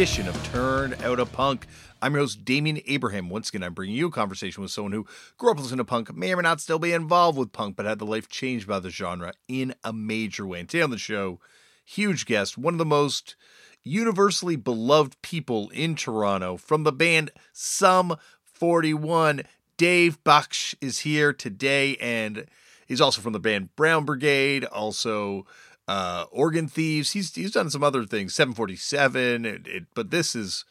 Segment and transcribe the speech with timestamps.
[0.00, 1.66] edition of Turned Out a Punk.
[2.00, 3.28] I'm your host, Damian Abraham.
[3.28, 5.04] Once again, I'm bringing you a conversation with someone who
[5.36, 7.84] grew up listening to punk, may or may not still be involved with punk, but
[7.84, 10.60] had the life changed by the genre in a major way.
[10.60, 11.38] And today on the show,
[11.84, 13.36] huge guest, one of the most
[13.82, 19.42] universally beloved people in Toronto from the band Sum 41.
[19.76, 22.46] Dave Baksh is here today, and
[22.86, 25.44] he's also from the band Brown Brigade, also
[25.90, 27.12] uh, Organ Thieves.
[27.12, 30.64] He's he's done some other things, 747, it, it, but this is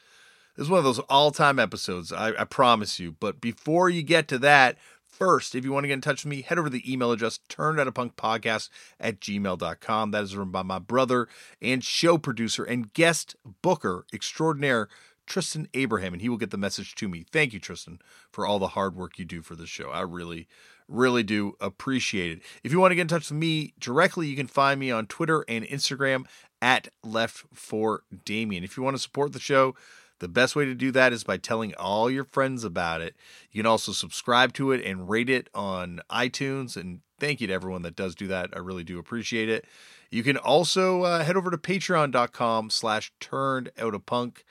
[0.56, 3.18] this is one of those all time episodes, I, I promise you.
[3.20, 4.78] But before you get to that,
[5.10, 7.12] First, if you want to get in touch with me, head over to the email
[7.12, 8.70] address turned out a punk podcast
[9.02, 10.12] at gmail.com.
[10.12, 11.28] That is run by my brother
[11.62, 14.88] and show producer and guest booker extraordinaire,
[15.26, 17.26] Tristan Abraham, and he will get the message to me.
[17.30, 18.00] Thank you, Tristan,
[18.32, 19.90] for all the hard work you do for this show.
[19.90, 20.48] I really,
[20.90, 22.42] really do appreciate it.
[22.64, 25.08] If you want to get in touch with me directly, you can find me on
[25.08, 26.26] Twitter and Instagram
[26.62, 28.64] at Left for Damian.
[28.64, 29.76] If you want to support the show,
[30.20, 33.16] the best way to do that is by telling all your friends about it.
[33.52, 36.76] You can also subscribe to it and rate it on iTunes.
[36.76, 38.50] And thank you to everyone that does do that.
[38.54, 39.66] I really do appreciate it.
[40.12, 44.44] You can also uh, head over to patreon.com slash turned out a punk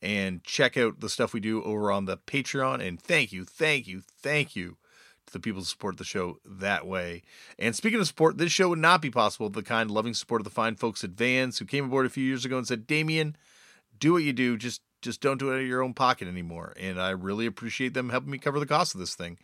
[0.00, 2.86] and check out the stuff we do over on the Patreon.
[2.86, 4.76] And thank you, thank you, thank you
[5.32, 7.22] the people who support the show that way.
[7.58, 10.44] And speaking of support, this show would not be possible the kind loving support of
[10.44, 13.36] the fine folks at Vans who came aboard a few years ago and said, Damian,
[13.98, 14.56] do what you do.
[14.56, 16.74] Just just don't do it out of your own pocket anymore.
[16.78, 19.38] And I really appreciate them helping me cover the cost of this thing.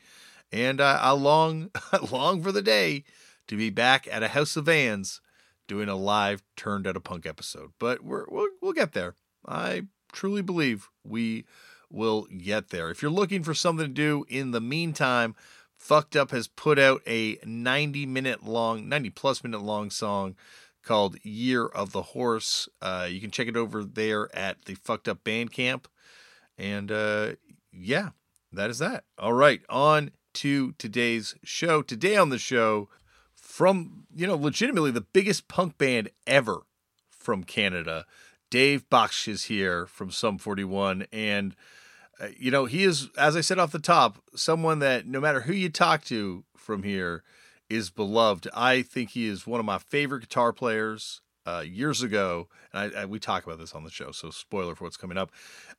[0.51, 1.71] And uh, I long,
[2.11, 3.05] long for the day
[3.49, 5.21] to be back at a House of Vans
[5.67, 7.73] doing a live turned out a punk episode.
[7.78, 9.15] But we're, we'll, we'll get there.
[9.47, 11.44] I truly believe we
[11.91, 12.91] will get there.
[12.91, 15.34] If you're looking for something to do in the meantime,
[15.84, 20.34] Fucked Up has put out a 90 minute long, 90 plus minute long song
[20.83, 22.71] called Year of the Horse.
[22.81, 25.84] Uh, you can check it over there at the Fucked Up Bandcamp.
[26.56, 27.33] And uh,
[27.71, 28.11] yeah,
[28.50, 29.05] that is that.
[29.19, 31.83] All right, on to today's show.
[31.83, 32.89] Today on the show,
[33.34, 36.62] from, you know, legitimately the biggest punk band ever
[37.11, 38.06] from Canada,
[38.49, 41.05] Dave Baksh is here from Sum 41.
[41.12, 41.55] And,
[42.20, 45.42] uh, you know, he is, as I said off the top, someone that no matter
[45.42, 47.22] who you talk to from here,
[47.70, 48.48] is beloved.
[48.54, 51.20] I think he is one of my favorite guitar players.
[51.47, 54.75] Uh, years ago, and I, I, we talk about this on the show, so spoiler
[54.75, 55.30] for what's coming up.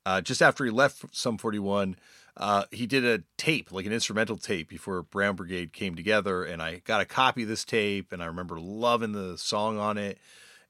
[0.05, 1.95] Uh, just after he left Sum 41,
[2.37, 6.61] uh, he did a tape, like an instrumental tape, before Brown Brigade came together, and
[6.61, 10.19] I got a copy of this tape, and I remember loving the song on it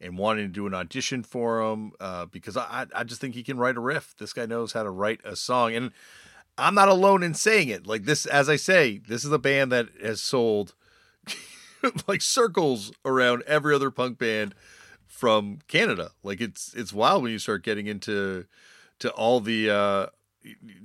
[0.05, 3.43] and wanting to do an audition for him uh, because I, I just think he
[3.43, 4.15] can write a riff.
[4.17, 5.91] This guy knows how to write a song, and
[6.57, 7.85] I'm not alone in saying it.
[7.85, 10.73] Like this, as I say, this is a band that has sold
[12.07, 14.55] like circles around every other punk band
[15.05, 16.11] from Canada.
[16.23, 18.45] Like it's it's wild when you start getting into
[18.99, 20.05] to all the uh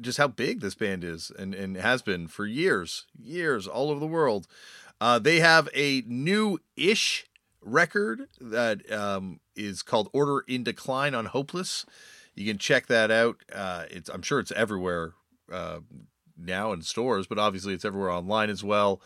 [0.00, 4.00] just how big this band is and and has been for years, years all over
[4.00, 4.46] the world.
[5.00, 7.26] Uh they have a new-ish
[7.62, 11.84] record that um is called Order in Decline on Hopeless.
[12.34, 13.42] You can check that out.
[13.52, 15.12] Uh it's I'm sure it's everywhere
[15.52, 15.80] uh
[16.36, 19.00] now in stores, but obviously it's everywhere online as well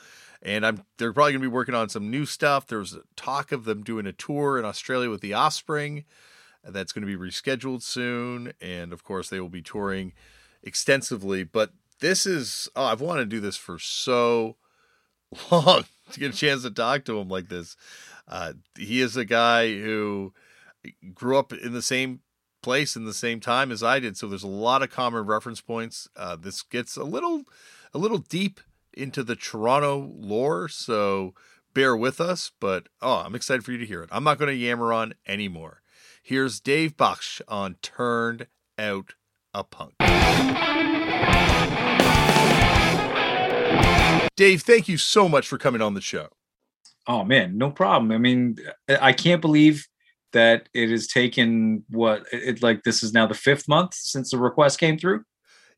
[0.45, 2.67] and I'm they're probably going to be working on some new stuff.
[2.67, 6.05] There's talk of them doing a tour in Australia with the Offspring
[6.63, 10.13] that's going to be rescheduled soon, and of course they will be touring
[10.63, 11.45] extensively.
[11.45, 14.57] But this is oh, I've wanted to do this for so
[15.51, 17.77] long to get a chance to talk to them like this.
[18.27, 20.33] Uh, he is a guy who
[21.13, 22.21] grew up in the same
[22.63, 25.61] place in the same time as I did, so there's a lot of common reference
[25.61, 26.09] points.
[26.17, 27.45] Uh, this gets a little
[27.93, 28.61] a little deep
[28.93, 31.35] into the Toronto lore, so
[31.75, 32.51] bear with us.
[32.61, 34.09] But oh, I'm excited for you to hear it.
[34.11, 35.83] I'm not going to yammer on anymore.
[36.23, 38.47] Here's Dave Baksh on Turned
[38.79, 39.15] Out
[39.53, 39.95] a Punk.
[44.37, 46.31] Dave, thank you so much for coming on the show.
[47.07, 48.13] Oh man, no problem.
[48.13, 48.57] I mean,
[48.89, 49.87] I can't believe
[50.33, 54.39] that it has taken what it like this is now the fifth month since the
[54.39, 55.25] request came through.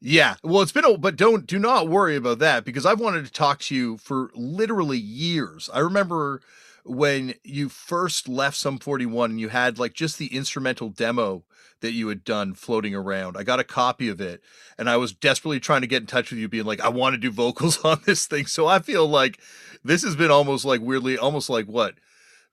[0.01, 0.37] Yeah.
[0.43, 3.33] Well, it's been a, but don't, do not worry about that because I've wanted to
[3.33, 5.71] talk to you for literally years.
[5.73, 6.43] I remember
[6.87, 11.45] when you first left Sum 41 and you had like just the instrumental demo
[11.81, 13.37] that you had done floating around.
[13.37, 14.41] I got a copy of it
[14.79, 17.15] and I was desperately trying to get in touch with you, being like, I want
[17.15, 18.47] to do vocals on this thing.
[18.47, 19.41] So I feel like
[19.85, 21.95] this has been almost like weirdly, almost like what,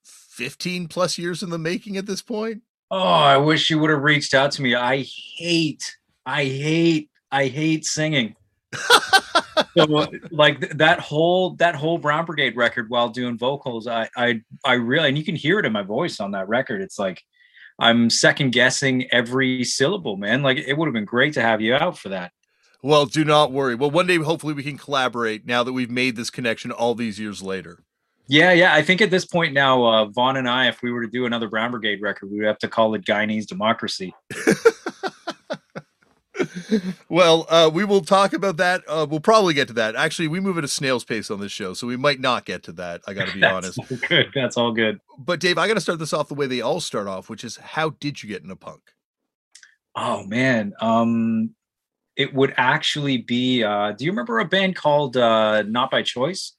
[0.03, 2.63] 15 plus years in the making at this point?
[2.91, 4.75] Oh, I wish you would have reached out to me.
[4.75, 5.05] I
[5.37, 8.35] hate, I hate I hate singing.
[9.77, 14.73] so like that whole that whole Brown Brigade record while doing vocals, I I I
[14.73, 16.81] really and you can hear it in my voice on that record.
[16.81, 17.21] It's like
[17.79, 20.43] I'm second guessing every syllable, man.
[20.43, 22.31] Like it would have been great to have you out for that.
[22.81, 23.75] Well, do not worry.
[23.75, 27.17] Well, one day hopefully we can collaborate now that we've made this connection all these
[27.17, 27.83] years later.
[28.27, 28.73] Yeah, yeah.
[28.73, 31.25] I think at this point now, uh, Vaughn and I, if we were to do
[31.25, 34.13] another Brown Brigade record, we would have to call it Guyanese Democracy.
[37.09, 38.81] well, uh, we will talk about that.
[38.87, 39.95] Uh, we'll probably get to that.
[39.95, 42.63] Actually, we move at a snail's pace on this show, so we might not get
[42.63, 43.01] to that.
[43.07, 43.79] I got to be That's honest.
[43.79, 44.27] all good.
[44.33, 44.99] That's all good.
[45.17, 47.43] But Dave, I got to start this off the way they all start off, which
[47.43, 48.81] is how did you get into punk?
[49.95, 51.51] Oh man, um,
[52.15, 53.63] it would actually be.
[53.63, 56.53] Uh, do you remember a band called uh, Not by Choice?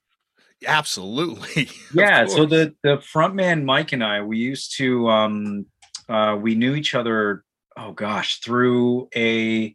[0.66, 1.68] Absolutely.
[1.94, 5.66] Yeah so the the front man mike and i we used to um
[6.08, 7.44] uh we knew each other
[7.76, 9.74] oh gosh through a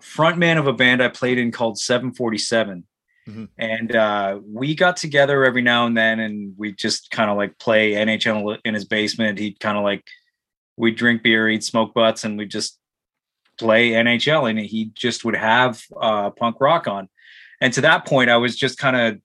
[0.00, 2.84] front man of a band i played in called 747
[3.28, 3.48] Mhm.
[3.58, 7.58] and uh we got together every now and then and we just kind of like
[7.58, 10.04] play nhl in his basement he'd kind of like
[10.76, 12.78] we'd drink beer he'd smoke butts and we'd just
[13.58, 17.08] play nhl and he just would have uh punk rock on
[17.60, 19.18] and to that point i was just kind of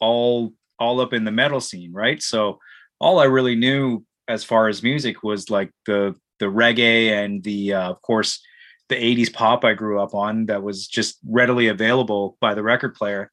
[0.00, 2.22] all all up in the metal scene, right?
[2.22, 2.60] So
[3.00, 7.74] all I really knew as far as music was like the the reggae and the
[7.74, 8.40] uh, of course
[8.88, 12.94] the 80s pop I grew up on that was just readily available by the record
[12.94, 13.30] player.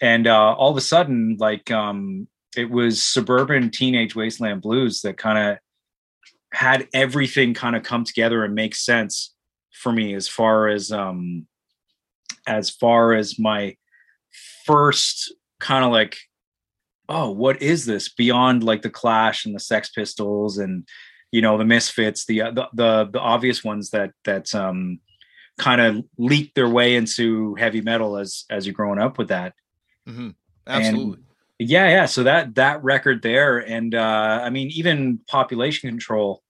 [0.00, 2.26] And uh, all of a sudden, like um,
[2.56, 5.58] it was suburban teenage wasteland blues that kind of
[6.52, 9.34] had everything kind of come together and make sense
[9.72, 11.46] for me as far as um
[12.46, 13.74] as far as my
[14.66, 16.18] first kind of like
[17.08, 20.86] oh what is this beyond like the clash and the sex pistols and
[21.32, 25.00] you know the misfits the the the, the obvious ones that that um
[25.58, 29.54] kind of leaked their way into heavy metal as as you're growing up with that.
[30.06, 30.30] Hmm
[30.66, 31.18] Absolutely.
[31.58, 32.06] yeah yeah.
[32.06, 36.42] So that that record there and uh i mean even population control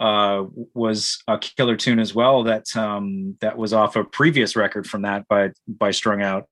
[0.00, 4.86] uh was a killer tune as well that um that was off a previous record
[4.86, 6.48] from that by by strung out.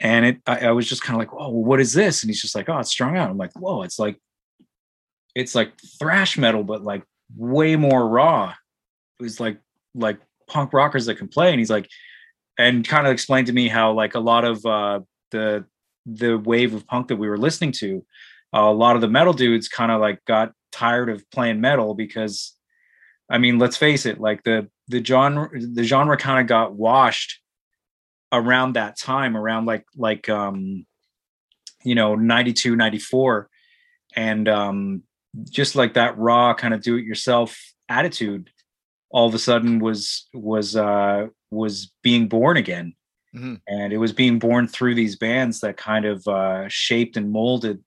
[0.00, 2.22] And it i, I was just kind of like oh what is this?
[2.22, 3.30] And he's just like oh it's strung out.
[3.30, 4.20] I'm like whoa it's like
[5.38, 7.04] it's like thrash metal but like
[7.36, 8.52] way more raw.
[9.20, 9.60] It was like
[9.94, 10.18] like
[10.48, 11.50] punk rockers that can play.
[11.50, 11.88] And he's like
[12.58, 15.00] and kind of explained to me how like a lot of uh
[15.30, 15.64] the
[16.06, 18.04] the wave of punk that we were listening to
[18.54, 21.94] uh, a lot of the metal dudes kind of like got tired of playing metal
[21.94, 22.54] because
[23.28, 27.40] i mean let's face it like the the genre the genre kind of got washed
[28.32, 30.86] around that time around like like um
[31.84, 33.50] you know 92 94
[34.16, 35.02] and um
[35.48, 37.58] just like that raw kind of do it yourself
[37.88, 38.50] attitude
[39.10, 42.94] all of a sudden was was uh was being born again
[43.34, 43.60] Mhm.
[43.68, 47.84] and it was being born through these bands that kind of uh shaped and molded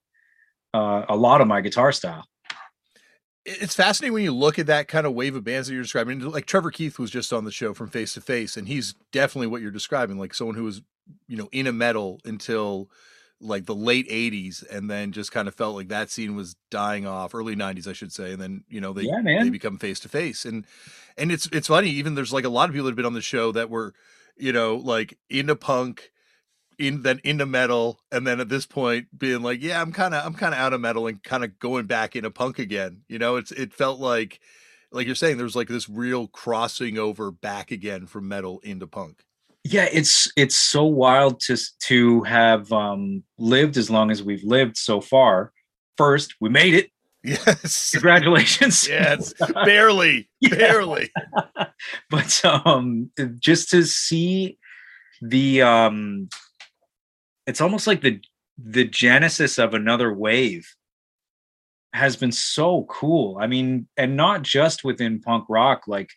[0.74, 2.26] uh a lot of my guitar style
[3.44, 6.20] It's fascinating when you look at that kind of wave of bands that you're describing.
[6.20, 9.48] Like Trevor Keith was just on the show from Face to Face, and he's definitely
[9.48, 10.84] what you're describing, like someone who was,
[11.28, 12.92] you know, in a metal until
[13.42, 17.06] like the late 80s and then just kind of felt like that scene was dying
[17.06, 20.00] off early 90s i should say and then you know they Yeah, they become face
[20.02, 20.66] to face and
[21.18, 23.14] and it's it's funny even there's like a lot of people that have been on
[23.14, 23.94] the show that were
[24.38, 26.12] you know like into punk
[26.78, 30.26] in then into metal and then at this point being like yeah i'm kind of
[30.26, 33.20] i'm kind of out of metal and kind of going back into punk again you
[33.20, 33.36] know?
[33.36, 34.40] It's it felt like
[34.92, 39.24] like you're saying there's like this real crossing over back again from metal into punk
[39.64, 44.78] yeah it's it's so wild to to have um lived as long as we've lived
[44.78, 45.52] so far.
[45.98, 46.90] First we made it.
[47.24, 47.92] Yes.
[47.94, 48.88] Congratulations.
[48.90, 49.34] Yes.
[49.66, 50.56] Barely Yeah.
[50.56, 51.12] barely.
[52.10, 54.58] But um just to see
[55.22, 56.30] the um
[57.46, 58.20] it's almost like the
[58.58, 60.68] the genesis of another wave
[61.94, 63.38] has been so cool.
[63.40, 66.10] I mean and not just within punk rock like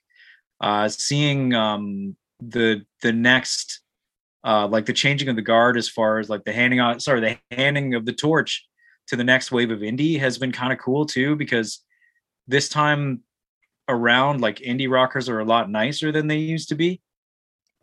[0.61, 2.17] uh seeing um
[2.49, 3.81] the the next
[4.45, 7.21] uh like the changing of the guard as far as like the handing out sorry
[7.21, 8.67] the handing of the torch
[9.07, 11.81] to the next wave of indie has been kind of cool too because
[12.47, 13.23] this time
[13.89, 17.01] around like indie rockers are a lot nicer than they used to be.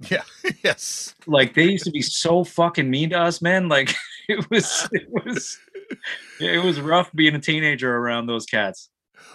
[0.10, 0.24] Yeah
[0.64, 1.16] yes.
[1.28, 3.68] Like they used to be so fucking mean to us man.
[3.68, 3.94] Like
[4.30, 5.60] it was it was
[6.40, 8.90] it was rough being a teenager around those cats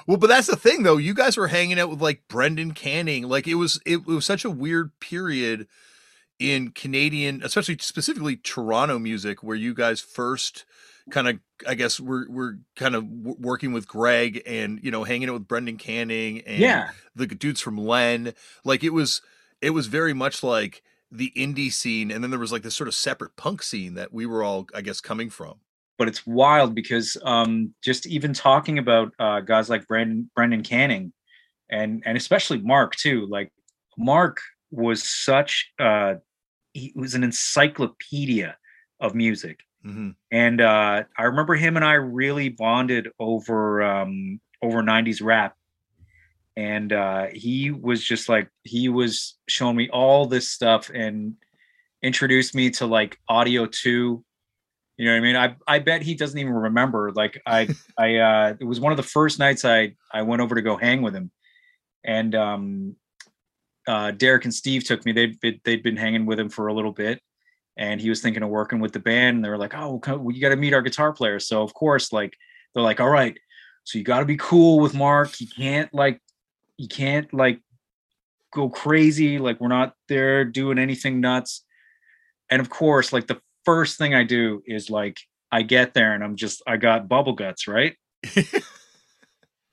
[0.06, 0.96] Well, but that's the thing though.
[0.96, 3.28] You guys were hanging out with like Brendan Canning.
[3.28, 5.66] Like it was it, it was such a weird period
[6.38, 10.64] in Canadian, especially specifically Toronto music, where you guys first
[11.10, 15.04] kind of I guess we're we're kind of w- working with Greg and you know
[15.04, 18.34] hanging out with Brendan Canning and yeah the dudes from Len.
[18.64, 19.22] Like it was
[19.60, 22.88] it was very much like the indie scene, and then there was like this sort
[22.88, 25.60] of separate punk scene that we were all I guess coming from.
[25.98, 31.12] But it's wild because um, just even talking about uh, guys like Brandon Brendan Canning
[31.70, 33.26] and and especially Mark too.
[33.26, 33.52] Like
[33.96, 34.38] Mark
[34.70, 36.14] was such uh,
[36.72, 38.56] he was an encyclopedia
[39.00, 44.82] of music, hmm and uh, I remember him and I really bonded over um, over
[44.82, 45.54] '90s rap.
[46.58, 51.34] And uh, he was just like he was showing me all this stuff and
[52.02, 54.24] introduced me to like Audio Two,
[54.96, 55.36] you know what I mean?
[55.36, 57.12] I I bet he doesn't even remember.
[57.12, 60.54] Like I I uh it was one of the first nights I I went over
[60.54, 61.30] to go hang with him.
[62.04, 62.96] And um
[63.86, 65.12] uh Derek and Steve took me.
[65.12, 67.20] They'd been- they'd been hanging with him for a little bit
[67.76, 70.30] and he was thinking of working with the band and they were like, "Oh, well,
[70.34, 72.36] you got to meet our guitar player." So of course like
[72.74, 73.36] they're like, "All right.
[73.84, 75.40] So you got to be cool with Mark.
[75.40, 76.20] You can't like
[76.78, 77.60] you can't like
[78.52, 81.64] go crazy like we're not there doing anything nuts."
[82.50, 85.18] And of course, like the first thing I do is like
[85.52, 87.94] I get there and I'm just I got bubble guts, right?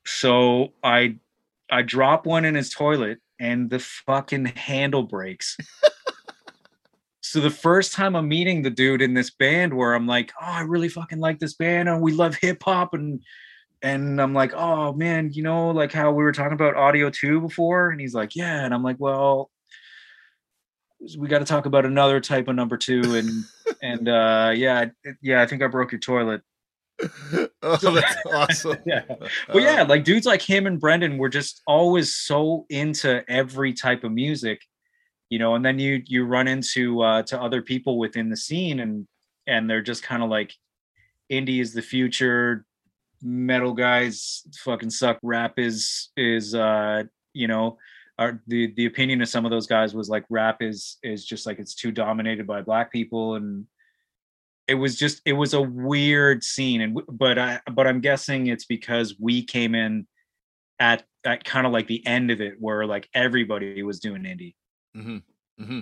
[0.04, 1.16] so I
[1.70, 5.56] I drop one in his toilet and the fucking handle breaks.
[7.22, 10.44] so the first time I'm meeting the dude in this band where I'm like, oh,
[10.46, 13.20] I really fucking like this band and we love hip hop and
[13.82, 17.40] and I'm like, oh man, you know, like how we were talking about audio two
[17.40, 19.50] before, and he's like, yeah, and I'm like, well,
[21.18, 23.30] we got to talk about another type of number two, and
[23.82, 24.86] and uh, yeah,
[25.22, 26.42] yeah, I think I broke your toilet.
[27.32, 28.78] oh, that's awesome.
[28.86, 29.02] Yeah.
[29.52, 34.04] Well, yeah, like dudes like him and Brendan were just always so into every type
[34.04, 34.62] of music,
[35.28, 35.54] you know.
[35.54, 39.06] And then you you run into uh, to other people within the scene, and
[39.46, 40.54] and they're just kind of like,
[41.30, 42.64] indie is the future,
[43.22, 47.78] metal guys fucking suck, rap is is uh, you know.
[48.18, 51.46] Our, the the opinion of some of those guys was like rap is is just
[51.46, 53.66] like it's too dominated by black people and
[54.68, 58.64] it was just it was a weird scene and but i but i'm guessing it's
[58.64, 60.06] because we came in
[60.78, 64.54] at at kind of like the end of it where like everybody was doing indie.
[64.94, 65.18] Hmm
[65.58, 65.80] hmm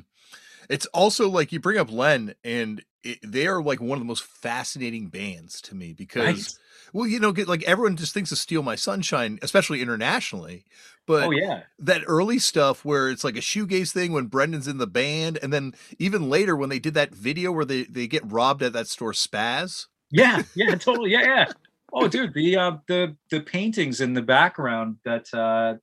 [0.73, 4.07] It's also like you bring up Len, and it, they are like one of the
[4.07, 6.53] most fascinating bands to me because, Right.
[6.93, 10.65] well, you know, get- like everyone just thinks of "Steal My Sunshine," especially internationally,
[11.07, 14.79] but oh yeah that early stuff where it's like a shoegaze thing when Brendan's in
[14.79, 18.23] the band, and then even later when they did that video where they they get
[18.31, 19.87] robbed at that store Spazz.
[20.11, 21.47] yeah yeah totally yeah yeah
[21.93, 25.75] oh dude the uh the the paintings in the background that uh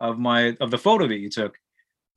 [0.00, 1.56] of my of the photo that you took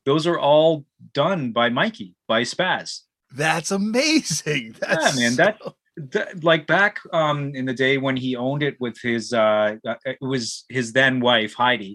[0.08, 3.02] those are all done by mikey by Spazz.
[3.36, 4.76] That's amazing.
[4.80, 5.76] That's man, that- so-
[6.14, 9.96] th- like back um in the day when he owned it with his uh uh,
[10.06, 11.94] it was his then wife heidi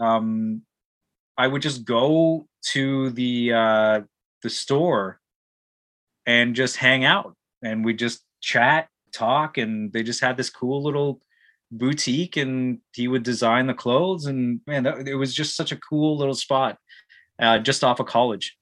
[0.00, 0.62] um
[1.36, 4.00] i would just go to the uh
[4.44, 5.18] the store
[6.26, 7.34] and just hang out.
[7.62, 11.20] And we just chat talk and they just had this cool little
[11.70, 14.26] boutique and he would design the clothes.
[14.26, 16.78] And man that, it was just such a cool little spot
[17.38, 18.56] uh just off of college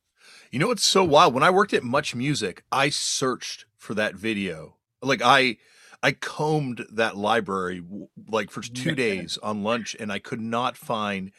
[0.50, 1.35] You know what's so wild?
[1.35, 4.76] When I worked at Much Music, I searched for that video.
[5.00, 5.57] Like I
[6.02, 7.83] I combed that library
[8.29, 11.33] like for 2 days on lunch and I could not find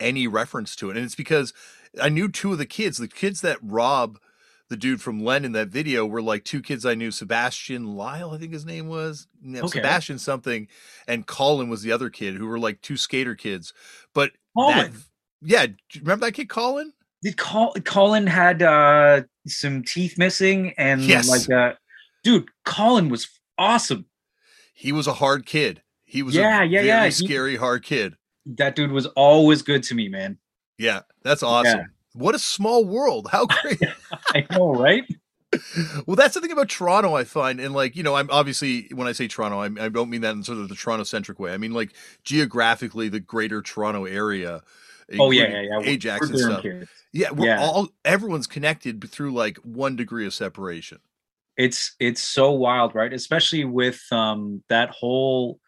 [0.00, 0.96] any reference to it.
[0.96, 1.52] And it's because
[2.00, 4.18] I knew two of the kids, the kids that rob
[4.70, 8.30] the dude from Len in that video were like two kids I knew, Sebastian Lyle,
[8.30, 9.26] I think his name was.
[9.46, 9.66] Okay.
[9.66, 10.68] Sebastian something,
[11.06, 13.74] and Colin was the other kid who were like two skater kids.
[14.14, 15.04] But that, Colin.
[15.44, 15.66] Yeah,
[16.00, 16.92] remember that kid Colin?
[17.22, 21.28] Did Col- Colin had uh some teeth missing and Yes.
[21.28, 21.74] like uh
[22.22, 24.06] dude, Colin was awesome.
[24.74, 25.82] he was a hard kid.
[26.04, 27.04] He was Yeah, a yeah, very yeah.
[27.06, 28.14] He- scary hard kid.
[28.46, 30.38] That dude was always good to me, man.
[30.78, 31.86] Yeah, that's awesome.
[32.14, 33.28] What a small world.
[33.32, 33.80] How great.
[34.34, 35.04] I know, right?
[36.06, 37.58] well, that's the thing about Toronto, I find.
[37.60, 40.34] And like, you know, I'm obviously, when I say Toronto, I, I don't mean that
[40.34, 41.54] in sort of the Toronto centric way.
[41.54, 41.92] I mean, like,
[42.24, 44.62] geographically, the greater Toronto area.
[45.18, 45.80] Oh yeah, yeah, yeah.
[45.82, 46.62] Ajax we're and stuff.
[46.62, 46.90] kids.
[47.12, 47.60] Yeah, we're Yeah.
[47.62, 50.98] all, everyone's connected through like one degree of separation.
[51.56, 53.12] It's it's so wild, right?
[53.12, 55.60] Especially with um that whole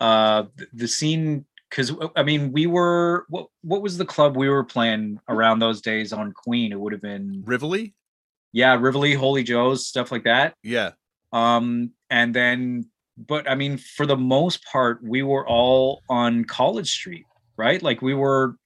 [0.00, 4.64] uh the scene because I mean we were what what was the club we were
[4.64, 6.72] playing around those days on Queen?
[6.72, 7.94] It would have been Rivoli?
[8.52, 10.54] yeah, Rivoli, Holy Joe's, stuff like that.
[10.62, 10.90] Yeah.
[11.32, 12.86] um and then
[13.16, 17.24] but i mean for the most part we were all on college street
[17.56, 18.56] right like we were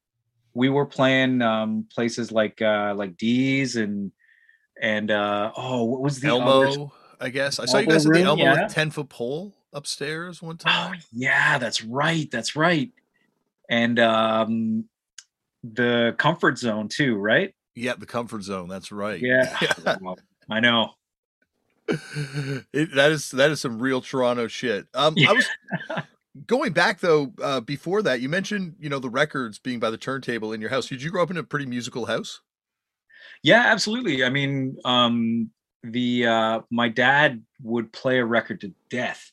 [0.57, 4.11] we were playing um places like uh like d's and
[4.81, 7.59] and uh oh what was the other- Elmo, I guess.
[7.61, 8.65] I saw you guys at the Elmo yeah.
[8.65, 10.99] with 10 foot pole upstairs one time.
[11.13, 12.91] yeah that's right that's right
[13.69, 14.85] and um
[15.63, 18.69] the comfort zone too right Yeah, the comfort zone.
[18.69, 19.21] That's right.
[19.21, 19.55] yeah
[20.01, 20.17] Wow.
[20.49, 20.91] i know
[21.89, 24.87] it, that is that is some real Toronto shit.
[24.95, 25.31] Um, Yeah.
[25.31, 25.47] I was
[26.47, 27.33] going back though.
[27.43, 30.71] Uh, before that, you mentioned you know the records being by the turntable in your
[30.71, 30.87] house.
[30.87, 32.40] Did you grow up in a pretty musical house?
[33.43, 34.25] Yeah, absolutely.
[34.25, 35.50] I mean, um,
[35.83, 39.31] the uh, my dad would play a record to death.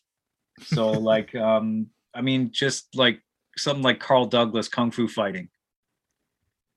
[0.61, 3.21] So like, um, I mean, just like
[3.57, 5.49] something like Carl Douglas Kung Fu Fighting.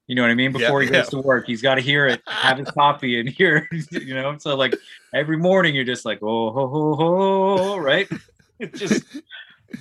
[0.07, 0.53] You know what I mean?
[0.53, 1.01] Yeah, Before he yeah.
[1.01, 3.69] goes to work, he's got to hear it, have his coffee, and hear.
[3.91, 4.75] You know, so like
[5.13, 8.09] every morning, you're just like, oh ho ho ho, right?
[8.59, 9.05] It just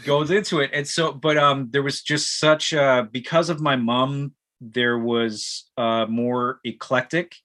[0.03, 3.75] goes into it, and so, but um, there was just such uh, because of my
[3.75, 7.35] mom, there was uh more eclectic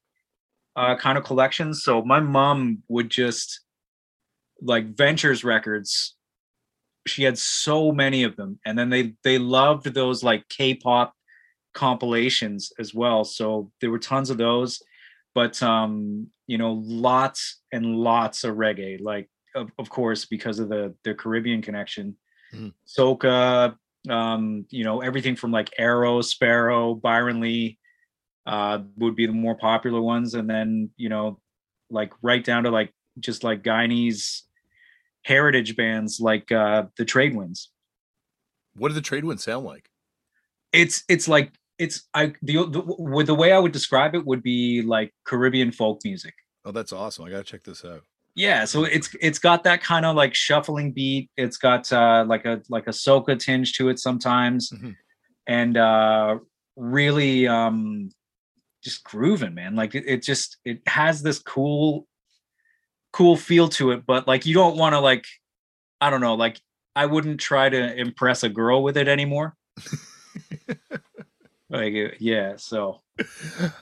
[0.77, 1.83] uh kind of collections.
[1.83, 3.61] So my mom would just
[4.63, 6.15] like Ventures records.
[7.07, 11.13] She had so many of them, and then they they loved those like K-tel
[11.75, 13.25] compilations as well.
[13.25, 14.83] So there were tons of those,
[15.35, 19.01] but um, you know, lots and lots of reggae.
[19.01, 22.17] Like of, of course because of the the Caribbean connection,
[22.55, 22.73] Mhm.
[22.87, 23.77] soca,
[24.09, 27.79] um, you know, everything from like Arrow, Sparrow, Byron Lee,
[28.47, 31.41] uh, would be the more popular ones, and then you know,
[31.91, 34.43] like right down to like just like Guyanese
[35.25, 37.71] heritage bands like uh the Trade Winds.
[38.75, 39.91] What do the trade winds sound like?
[40.73, 44.83] It's it's like it's I the, the the way I would describe it would be
[44.83, 46.35] like Caribbean folk music.
[46.65, 47.25] Oh, that's awesome!
[47.25, 48.03] I gotta check this out.
[48.41, 51.31] Yeah, so it's it's got that kind of like shuffling beat.
[51.37, 54.71] It's got uh like a like a soca tinge to it sometimes.
[54.71, 54.97] Mhm.
[55.47, 56.39] And uh
[56.75, 58.11] really um
[58.83, 59.77] just grooving, man.
[59.77, 62.07] Like it, it just it has this cool
[63.13, 65.27] cool feel to it, but like you don't want to like
[66.01, 66.59] I don't know, like
[66.97, 69.55] I wouldn't try to impress a girl with it anymore.
[71.69, 73.03] like yeah, so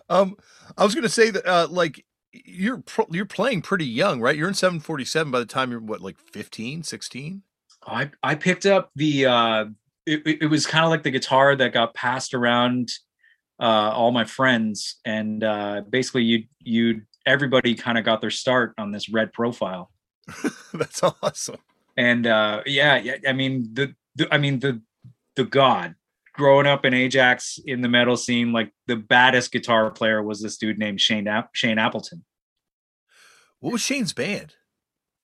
[0.09, 0.37] um,
[0.77, 4.37] I was gonna say that uh, like you're pro- you're playing pretty young, right?
[4.37, 7.43] You're in 747 by the time you're what, like 15, 16?
[7.87, 9.65] I I picked up the uh
[10.07, 12.91] it, it was kind of like the guitar that got passed around
[13.61, 18.75] uh all my friends and uh basically you you everybody kind of got their start
[18.79, 19.91] on this red profile.
[20.75, 21.57] that's awesome.
[21.97, 24.83] And uh yeah, yeah I mean the, the I mean the
[25.37, 25.95] the god
[26.39, 30.57] growing up in Ajax in the metal scene like the baddest guitar player was this
[30.57, 32.25] dude named Shane App- Shane Appleton.
[33.61, 34.55] What was Shane's band?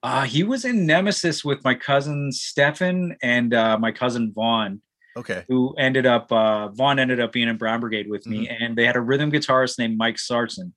[0.03, 4.83] Uh he was in Nemesis with my cousin Stefan and uh my cousin Vaughn.
[5.17, 8.77] Okay, who ended up uh Vaughn ended up being in Brown Brigade with me, and
[8.77, 10.75] they had a rhythm guitarist named Mike Sarson,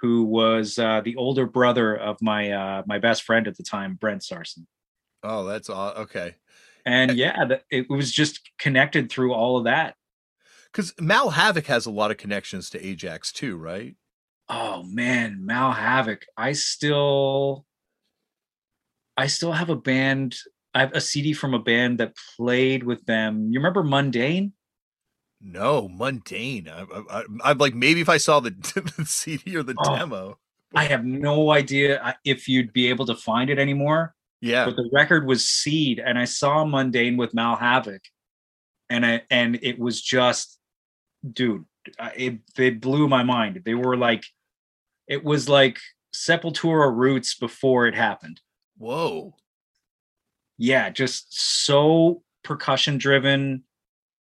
[0.00, 3.94] who was uh the older brother of my uh my best friend at the time,
[3.94, 4.66] Brent Sarson.
[5.22, 5.90] oh, that's all.
[5.92, 6.34] okay.
[6.86, 9.96] And yeah, it was just connected through all of that.
[10.72, 13.96] Because Mal Havoc has a lot of connections to Ajax too, right?
[14.48, 16.24] Oh man, Mal Havoc.
[16.36, 17.66] I still
[19.16, 20.36] I still have a band.
[20.74, 23.50] I have a CD from a band that played with them.
[23.50, 24.52] You remember Mundane?
[25.40, 26.68] No, mundane.
[26.68, 28.50] I, I'm like maybe if I saw the,
[28.96, 29.96] the CD or the Oh.
[29.96, 30.38] demo.
[30.74, 34.15] I have no idea uh, if you'd be able to find it anymore.
[34.40, 38.02] Yeah, but the record was Seed, and I saw Mundane with Mal Havoc,
[38.90, 40.58] and I and it was just,
[41.30, 41.64] dude,
[42.16, 43.62] it it blew my mind.
[43.64, 44.24] They were like,
[45.08, 45.78] it was like
[46.14, 48.40] Sepultura Roots before it happened.
[48.76, 49.34] whoa.
[50.58, 53.64] Yeah, just so percussion driven,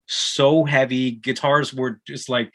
[0.07, 1.11] so heavy.
[1.11, 2.53] Guitars were just like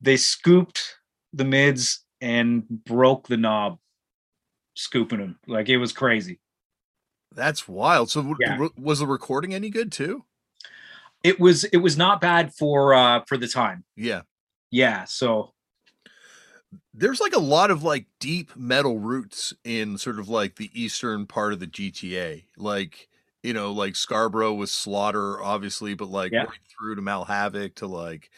[0.00, 0.96] they scooped
[1.32, 3.78] the mids and broke the knob,
[4.74, 5.38] scooping them.
[5.46, 6.40] Like it was crazy.
[7.32, 8.10] That's wild.
[8.10, 8.62] So, Yeah.
[8.76, 10.24] was the recording any good too?
[11.24, 13.84] It was it was not bad for uh for the time.
[13.96, 14.22] Yeah.
[14.70, 15.54] Yeah, so
[16.92, 21.26] There's like a lot of like deep metal roots in sort of like the eastern
[21.26, 22.46] part of the GTA.
[22.56, 23.08] Like,
[23.42, 26.44] you know, like Scarborough with Slaughter, obviously, but like Yeah.
[26.46, 28.30] right through to Mal Havoc to like,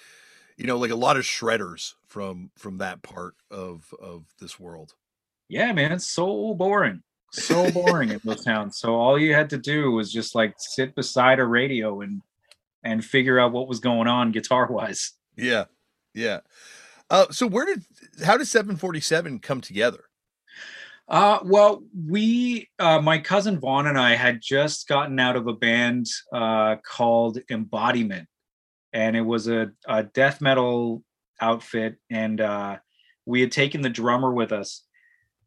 [0.57, 4.95] you know, like a lot of shredders from from that part of of this world.
[5.49, 7.03] yeah, man, it's so boring.
[7.33, 8.79] So boring in those towns.
[8.79, 12.23] So all you had to do was just like sit beside a radio and
[12.83, 15.13] and figure out what was going on guitar wise.
[15.37, 15.65] Yeah.
[16.15, 16.41] Yeah.
[17.09, 17.83] Uh, so where did
[18.25, 20.05] how did 747 come together?
[21.09, 25.53] Uh, well, we, uh, my cousin Vaughn and I had just gotten out of a
[25.53, 28.29] band uh, called Embodiment,
[28.93, 31.03] and it was a, a death metal
[31.41, 32.77] outfit, and uh,
[33.27, 34.85] we had taken the drummer with us,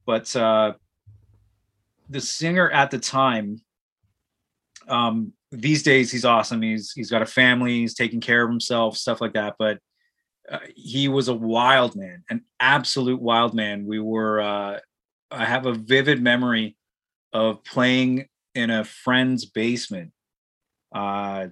[0.06, 0.74] but uh,
[2.14, 3.60] the singer at the time.
[4.88, 6.62] Um, these days he's awesome.
[6.62, 7.80] He's he's got a family.
[7.80, 9.56] He's taking care of himself, stuff like that.
[9.60, 9.80] But
[10.50, 13.86] uh, he was a wild man, an absolute wild man.
[13.86, 14.42] We were.
[14.42, 14.80] Uh,
[15.32, 16.78] I have a vivid memory
[17.34, 20.12] of playing in a friend's basement,
[20.94, 21.48] uh,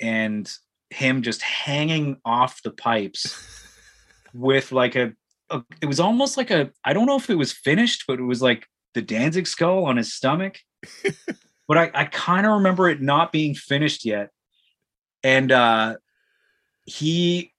[0.00, 0.50] and
[0.90, 3.66] him just hanging off the pipes
[4.34, 5.12] with like a,
[5.50, 5.62] a.
[5.80, 6.70] It was almost like a.
[6.84, 9.96] I don't know if it was finished, but it was like the Danzig skull on
[9.96, 10.58] his stomach.
[11.68, 14.30] but I, I kind of remember it not being finished yet,
[15.22, 15.96] and uh,
[16.84, 17.52] he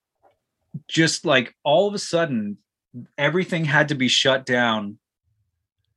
[0.88, 2.58] just like all of a sudden
[3.16, 4.98] everything had to be shut down.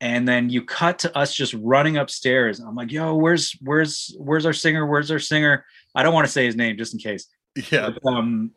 [0.01, 2.59] And then you cut to us just running upstairs.
[2.59, 4.85] I'm like yo where's where's where's our singer?
[4.85, 5.65] Where's our singer?
[5.93, 7.27] I don't want to say his name just in case.
[7.71, 7.91] Yeah.
[7.91, 8.51] But, um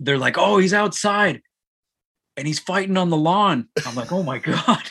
[0.00, 1.42] they're like oh he's outside.
[2.36, 3.68] And he's fighting on the lawn.
[3.86, 4.82] I'm like oh my god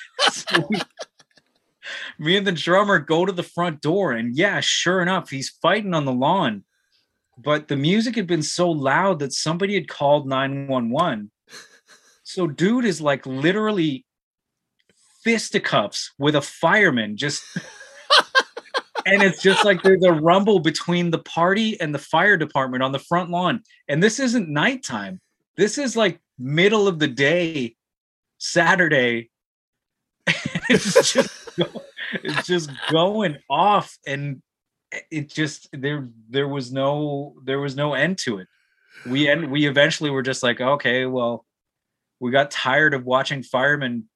[2.20, 5.94] me and the drummer go to the front door and yeah sure enough he's fighting
[5.94, 6.64] on the lawn.
[7.38, 11.32] But the music had been so loud that somebody had called 911
[12.24, 14.06] so dude is like literally
[15.24, 17.44] fisticuffs with a fireman just
[19.06, 22.92] and it's just like there's a rumble between the party and the fire department on
[22.92, 23.62] the front lawn.
[23.88, 25.20] And this isn't nighttime.
[25.58, 27.76] This is like middle of the day
[28.38, 29.30] saturday
[30.70, 31.60] it's just
[32.14, 34.42] it's just going off and
[35.10, 38.48] it just there there was no there was no end to it.
[39.06, 41.46] We end we eventually were just like okay well
[42.20, 44.10] we got tired of watching firemen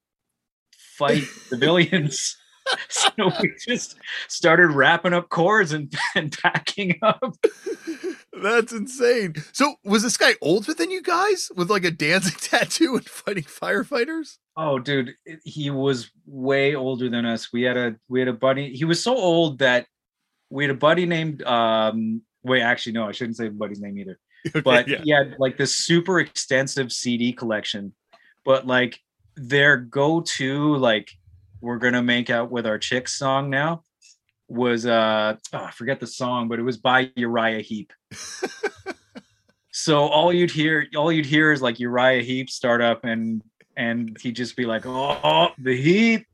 [0.98, 2.38] fight civilians.
[2.90, 3.12] So
[3.44, 3.96] we just
[4.28, 7.36] started wrapping up cores and, and packing up
[8.42, 9.36] That's insane.
[9.52, 13.44] So was this guy older than you guys with like a Danzig tattoo and fighting
[13.44, 14.38] firefighters?
[14.58, 18.74] oh dude he was way older than us we had a we had a buddy
[18.74, 19.86] he was so old that
[20.50, 24.18] we had a buddy named um wait actually no i shouldn't say buddy's name either
[24.50, 25.02] Okay, but yeah.
[25.04, 27.94] he had like this super extensive CD collection.
[28.44, 29.00] But like
[29.36, 31.10] their go-to, like
[31.62, 33.84] we're gonna make out with our chicks song now
[34.56, 37.94] was uh oh, I forget the song, but it was by Uriah Heep.
[39.72, 43.42] so all you'd hear, all you'd hear is like Uriah Heep start up and
[43.78, 46.26] and he'd just be like, Oh, the Heep,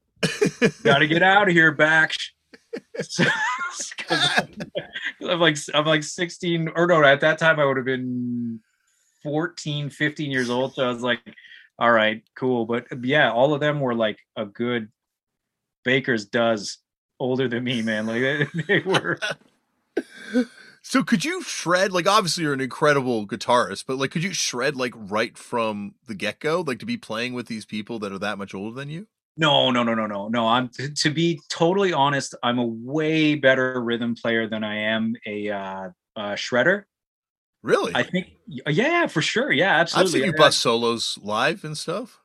[0.84, 2.30] gotta get out of here, Baksh.
[3.02, 3.26] So,
[5.30, 8.60] I'm like I'm like 16 or no at that time I would have been
[9.24, 11.20] 14 15 years old so I was like
[11.80, 14.90] all right cool but yeah all of them were like a good
[15.84, 16.78] baker's does
[17.22, 19.20] older than me man like they, they were
[20.84, 24.76] So could you shred like obviously you're an incredible guitarist, but like could you shred
[24.76, 28.20] like right from the get go, like to be playing with these people that are
[28.20, 29.08] that much older than you?
[29.38, 33.36] no no no no no no I'm to, to be totally honest I'm a way
[33.36, 36.84] better rhythm player than I am a uh, uh shredder
[37.64, 37.92] Really?
[37.94, 38.28] I think
[38.68, 40.20] yeah for sure yeah absolutely.
[40.20, 42.21] I've seen you bust solos live and stuff.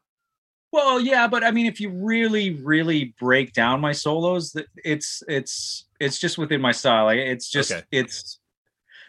[0.76, 5.86] Well, yeah, but I mean, if you really, really break down my solos, it's it's
[5.98, 7.06] it's just within my style.
[7.06, 7.82] Like, it's just Okay.
[7.90, 8.40] it's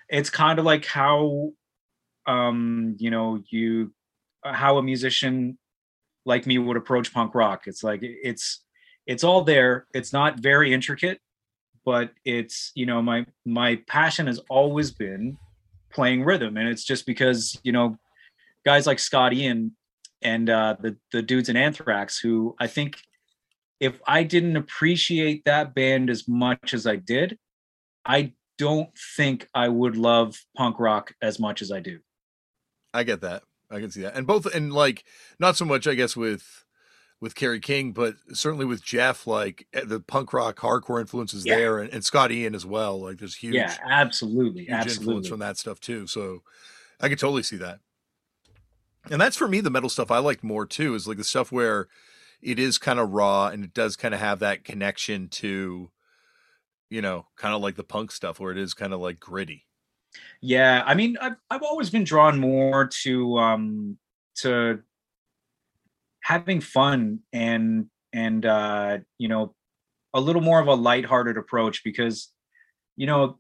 [0.08, 1.52] it's kind of like how
[2.26, 3.92] um you know you
[4.46, 5.58] how a musician
[6.26, 7.64] like me would approach punk rock.
[7.68, 8.64] It's like it's
[9.06, 9.88] it's all there.
[9.94, 11.20] It's not very intricate,
[11.84, 15.38] but it's you know my my passion has always been
[15.92, 17.98] playing rhythm, and it's just because you know
[18.64, 19.76] guys like Scott Ian
[20.22, 22.98] and uh, the the dudes in Anthrax, who I think
[23.80, 27.38] if I didn't appreciate that band as much as I did,
[28.06, 32.00] I don't think I would love punk rock as much as I do.
[32.94, 33.44] I get that.
[33.70, 34.16] I can see that.
[34.16, 35.04] And both and like
[35.40, 36.64] not so much I guess with
[37.20, 41.56] with Kerry King, but certainly with Jeff, like eh, the punk rock hardcore influences Yeah.
[41.56, 43.02] there and, and Scott Ian as well.
[43.02, 46.08] Like there's huge yeah, absolutely, huge influence from that stuff too.
[46.08, 46.44] So
[47.00, 47.80] I could totally see that.
[49.12, 51.52] And that's for me the metal stuff I like more too, is like the stuff
[51.52, 51.88] where
[52.42, 55.90] it is kind of raw and it does kind of have that connection to,
[56.90, 59.66] you know, kind of like the punk stuff where it is kind of like gritty.
[60.42, 63.98] Yeah, I mean, I've I've always been drawn more to um
[64.38, 64.82] to
[66.24, 69.56] having fun and and uh you know
[70.14, 72.32] a little more of a lighthearted approach because
[72.96, 73.40] you know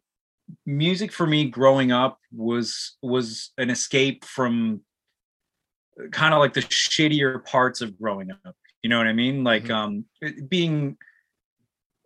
[0.65, 4.81] music for me growing up was was an escape from
[6.11, 9.65] kind of like the shittier parts of growing up you know what i mean like
[9.65, 9.71] Mhm.
[9.71, 10.05] um
[10.47, 10.97] being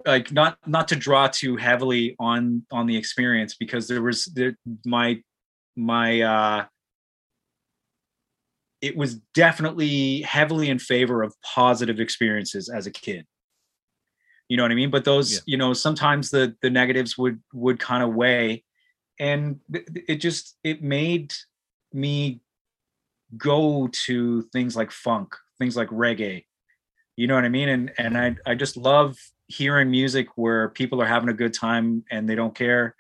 [0.06, 4.56] like not not to draw too heavily on on the experience because there was there
[4.86, 5.21] my
[5.75, 6.65] my uh
[8.82, 13.25] it was definitely heavily in favor of positive experiences as a kid
[14.49, 15.39] you know what i mean but those Yeah.
[15.45, 18.63] you know sometimes the the negatives would would kind of weigh
[19.19, 19.60] and
[20.08, 21.32] it just it made
[21.93, 22.41] me
[23.37, 26.43] go to things like funk things like reggae
[27.17, 27.69] You know what I mean?
[27.69, 29.17] And and I I just love
[29.47, 32.95] hearing music where people are having a good time and they don't care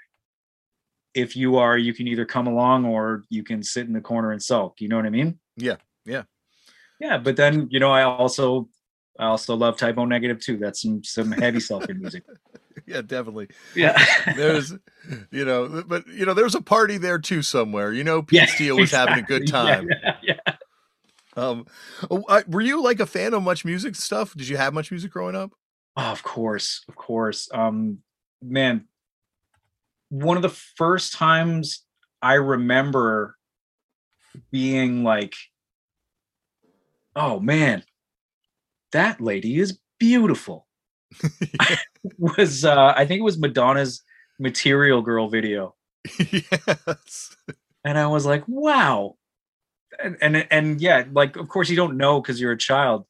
[1.13, 4.31] if you are you can either come along or you can sit in the corner
[4.31, 6.23] and sulk you know what i mean Yeah, yeah.
[6.99, 8.69] yeah but then you know i also
[9.19, 12.23] i also love Type O Negative too that's some some heavy sulking music
[12.85, 13.49] Yeah, definitely.
[13.75, 13.97] yeah
[14.35, 14.71] There's,
[15.31, 17.93] you know, but you know, there's a party there too somewhere.
[17.93, 19.89] You know, Pete Yeah, Steele was having a good time.
[19.89, 20.55] yeah, yeah, yeah.
[21.37, 21.65] Um,
[22.09, 24.33] oh, were you like a fan of much music stuff?
[24.35, 25.51] Did you have much music growing up?
[25.95, 27.49] Oh, of course, of course.
[27.53, 27.99] Um,
[28.41, 28.87] man,
[30.09, 31.83] one of the first times
[32.21, 33.37] I remember
[34.51, 35.35] being like,
[37.15, 37.83] "Oh man,
[38.91, 40.67] that lady is beautiful."
[42.17, 44.03] was uh, I think it was Madonna's
[44.39, 45.75] "Material Girl" video,
[46.19, 47.35] yes.
[47.85, 49.17] and I was like, "Wow."
[50.01, 53.05] And, and and yeah, like of course you don't know because you're a child,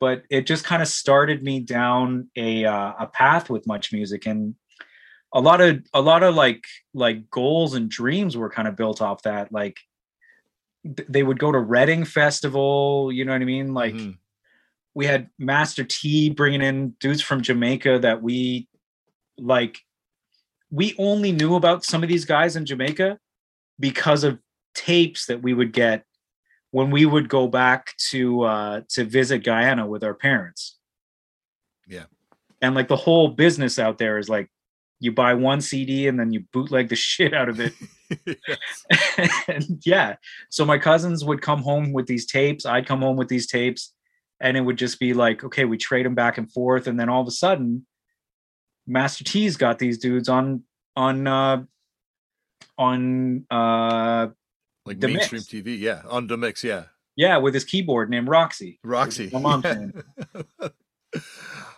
[0.00, 4.26] but it just kind of started me down a uh, a path with much music
[4.26, 4.54] and
[5.32, 6.64] a lot of a lot of like
[6.94, 9.78] like goals and dreams were kind of built off that like
[10.84, 13.74] th- they would go to Reading Festival, you know what I mean?
[13.74, 14.18] Like Mhm.
[14.96, 18.66] We had Master T bringing in dudes from Jamaica that we
[19.36, 19.78] like
[20.70, 23.18] we only knew about some of these guys in Jamaica
[23.78, 24.38] because of
[24.74, 26.04] tapes that we would get
[26.70, 30.78] when we would go back to uh to visit Guyana with our parents.
[31.86, 32.06] Yeah.
[32.62, 34.48] And like the whole business out there is like
[34.98, 37.74] you buy one CD and then you bootleg the shit out of it.
[39.48, 40.16] And yeah.
[40.48, 42.64] So my cousins would come home with these tapes.
[42.64, 43.92] I'd come home with these tapes.
[44.40, 46.86] And it would just be like, okay, we trade them back and forth.
[46.86, 47.86] And then all of a sudden,
[48.86, 50.62] Master T's got these dudes on
[50.94, 51.64] on uh
[52.78, 54.28] on uh
[54.84, 55.42] like The mainstream.
[55.42, 55.78] TV.
[55.78, 56.62] Yeah, on the mix.
[56.62, 56.84] Yeah,
[57.16, 58.78] yeah, with his keyboard named Roxy.
[58.84, 59.30] Roxy.
[59.32, 60.02] My mom's name.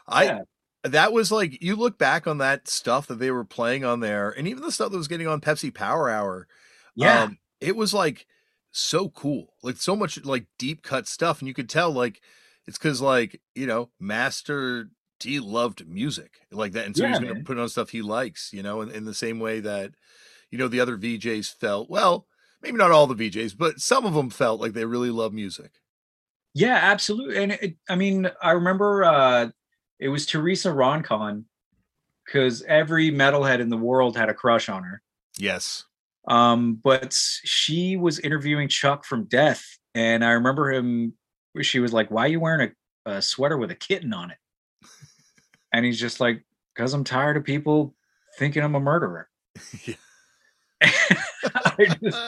[0.09, 0.41] I Yeah.
[0.85, 4.31] that was like you look back on that stuff that they were playing on there,
[4.31, 6.47] and even the stuff that was getting on Pepsi Power Hour.
[6.95, 7.23] Yeah.
[7.25, 8.27] um, it was like
[8.73, 12.21] so cool, like so much like deep cut stuff, and you could tell like
[12.69, 17.35] it's because like you know Master T loved music like that, and so he's going
[17.35, 19.93] to put on stuff he likes, you know, in, in the same way that
[20.51, 21.91] you know the other VJs felt.
[21.91, 22.27] Well,
[22.63, 25.73] maybe not all the VJs, but some of them felt like they really love music.
[26.55, 27.43] Yeah, absolutely.
[27.43, 29.49] And it, I mean, I remember uh
[29.99, 31.45] it was Teresa Roncon
[32.25, 35.03] because every metalhead in the world had a crush on her.
[35.39, 35.85] Yes.
[36.29, 41.15] Um, but she was interviewing Chuck from Death, and I remember him.
[41.63, 42.73] She was like, "Why are you wearing
[43.07, 44.39] a, a sweater with a kitten on it?"
[45.73, 46.45] And he's just like,
[46.77, 47.95] "Cause I'm tired of people
[48.39, 49.29] thinking I'm a murderer."
[49.85, 49.95] Yeah.
[52.01, 52.19] Just,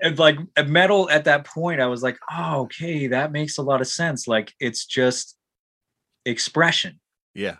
[0.00, 3.82] and like metal at that point, I was like, "Oh, okay, that makes a lot
[3.82, 4.26] of sense.
[4.26, 5.36] Like it's just
[6.24, 6.98] expression."
[7.34, 7.56] yeah.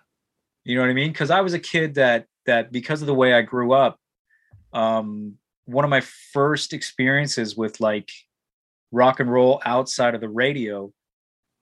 [0.65, 1.11] You know what I mean?
[1.11, 3.99] Because I was a kid that that because of the way I grew up,
[4.73, 8.11] um, one of my first experiences with like
[8.93, 10.93] rock and roll outside of the radio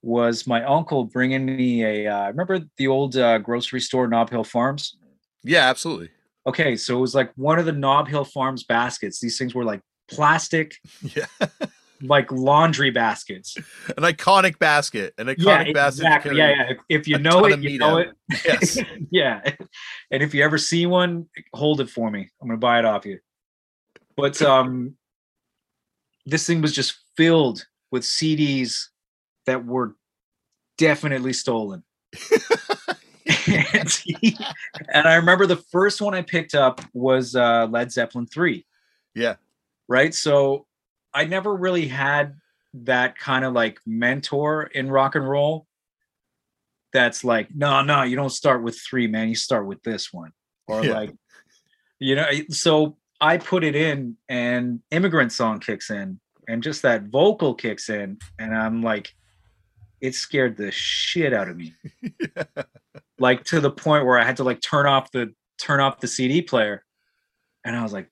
[0.01, 2.07] was my uncle bringing me a.
[2.07, 4.97] Uh, remember the old uh, grocery store, Knob Hill Farms?
[5.43, 6.09] Yeah, absolutely.
[6.47, 9.19] Okay, so it was like one of the Knob Hill Farms baskets.
[9.19, 11.25] These things were like plastic, Yeah.
[12.01, 13.57] like laundry baskets.
[13.97, 15.13] An iconic basket.
[15.17, 16.05] An iconic yeah, basket.
[16.05, 16.37] exactly.
[16.37, 16.73] Yeah, yeah.
[16.87, 18.07] If you know it, you know out.
[18.07, 18.15] it.
[18.45, 18.79] Yes.
[19.11, 19.41] yeah.
[20.11, 22.29] And if you ever see one, hold it for me.
[22.41, 23.19] I'm gonna buy it off you.
[24.15, 24.95] But um
[26.25, 28.87] this thing was just filled with CDs
[29.45, 29.95] that were
[30.77, 31.83] definitely stolen.
[33.47, 34.01] and,
[34.93, 38.65] and I remember the first one I picked up was uh Led Zeppelin 3
[39.15, 39.35] yeah.
[39.87, 40.13] right?
[40.13, 40.65] So
[41.13, 42.35] I never really had
[42.73, 45.67] that kind of like mentor in rock and roll
[46.93, 49.29] that's like, no, no, you don't start with three, man.
[49.29, 50.31] You start with this one.
[50.67, 50.93] Or Yeah.
[50.93, 51.15] like,
[51.99, 57.03] you know, so I put it in and immigrant song kicks in and just that
[57.03, 58.17] vocal kicks in.
[58.39, 59.13] And I'm like,
[60.01, 61.73] it scared the shit out of me.
[63.21, 66.07] Like to the point where I had to like turn off the turn off the
[66.07, 66.85] CD player.
[67.65, 68.09] And I was like,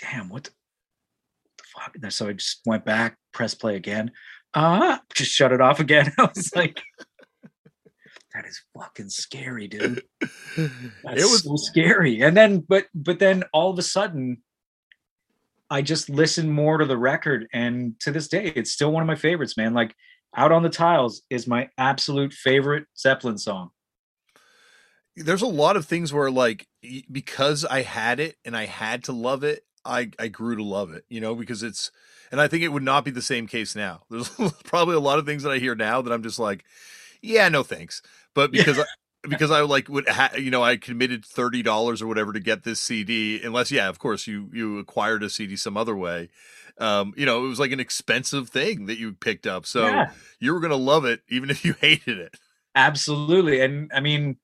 [0.00, 1.96] damn, what the, what the fuck?
[2.02, 4.10] And so I just went back, press play again.
[4.52, 6.12] Ah, just shut it off again.
[6.18, 6.82] I was like,
[8.34, 10.02] that is fucking scary, dude.
[10.56, 12.22] That's it was so scary.
[12.22, 14.38] And then, but but then all of a sudden,
[15.70, 19.06] I just listened more to the record, and to this day, it's still one of
[19.06, 19.72] my favorites, man.
[19.72, 19.94] Like
[20.36, 23.70] "Out on the Tiles" is my absolute favorite Zeppelin song.
[25.16, 26.66] there's a lot of things where like
[27.10, 30.92] because I had it and I had to love it, I I grew to love
[30.92, 31.90] it, you know, because it's
[32.30, 34.02] and I think it would not be the same case now.
[34.10, 34.30] There's
[34.64, 36.64] probably a lot of things that I hear now that I'm just like,
[37.20, 38.02] yeah, no thanks.
[38.34, 38.84] But because I,
[39.28, 42.64] because I like would ha- you know I committed thirty dollars or whatever to get
[42.64, 46.28] this CD, unless yeah, of course you you acquired a CD some other way.
[46.78, 50.10] Um, you know, it was like an expensive thing that you picked up, so Yeah.
[50.40, 52.36] you were gonna love it even if you hated it.
[52.74, 53.60] Absolutely.
[53.60, 54.36] And I mean,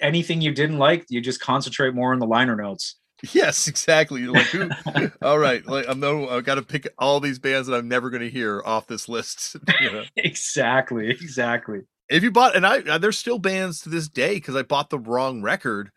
[0.00, 2.96] anything you didn't like, you just concentrate more on the liner notes.
[3.32, 4.20] Yes, exactly.
[4.22, 4.70] You're like, who?
[5.22, 8.10] all right, like I'm no, I've got to pick all these bands that I'm never
[8.10, 9.56] going to hear off this list.
[9.80, 10.04] you know?
[10.16, 11.10] Exactly.
[11.10, 11.80] Exactly.
[12.10, 14.90] If you bought, and I, uh, there's still bands to this day because I bought
[14.90, 15.90] the wrong record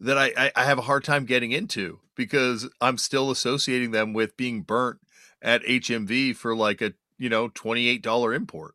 [0.00, 4.12] that I, I, I have a hard time getting into because I'm still associating them
[4.12, 5.00] with being burnt
[5.42, 8.74] at HMV for like a you know twenty eight dollar import.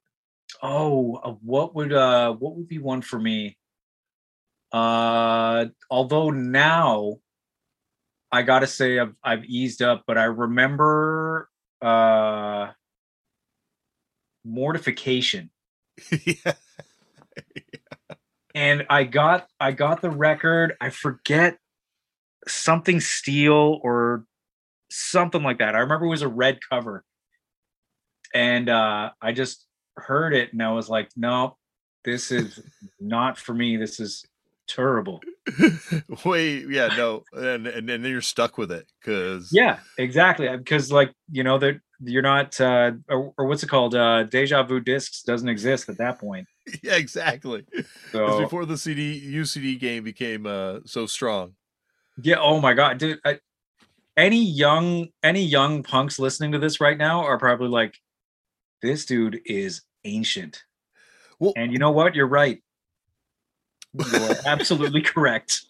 [0.62, 3.58] Oh, uh, what would uh what would be one for me?
[4.72, 7.18] Uh although now
[8.32, 11.50] I got to say I've I've eased up, but I remember
[11.82, 12.72] uh
[14.44, 15.50] mortification.
[16.26, 16.54] yeah.
[18.56, 20.76] and I got I got the record.
[20.82, 21.59] I forget
[22.50, 24.26] something steel or
[24.90, 25.76] something like that.
[25.76, 27.04] I remember it was a red cover.
[28.34, 31.58] And uh I just heard it and I was like, no,
[32.06, 32.60] this is
[33.00, 33.78] not for me.
[33.78, 34.26] This is
[34.68, 35.22] terrible.
[36.26, 40.48] Wait, yeah, no, and, and and then you're stuck with it because Yeah, exactly.
[40.56, 43.96] Because like, you know, that you're not uh or, or what's it called?
[43.96, 46.48] Uh deja vu discs doesn't exist at that point.
[46.84, 47.66] yeah, exactly.
[48.12, 51.54] So before the CD UCD game became uh so strong.
[52.22, 52.38] Yeah.
[52.40, 53.20] Oh my god, dude.
[53.26, 53.40] I,
[54.18, 57.96] any young any young punks listening to this right now are probably like,
[58.82, 60.64] this dude is ancient.
[61.40, 62.16] Well- and you know what?
[62.16, 62.62] You're right.
[63.94, 65.62] You are absolutely correct.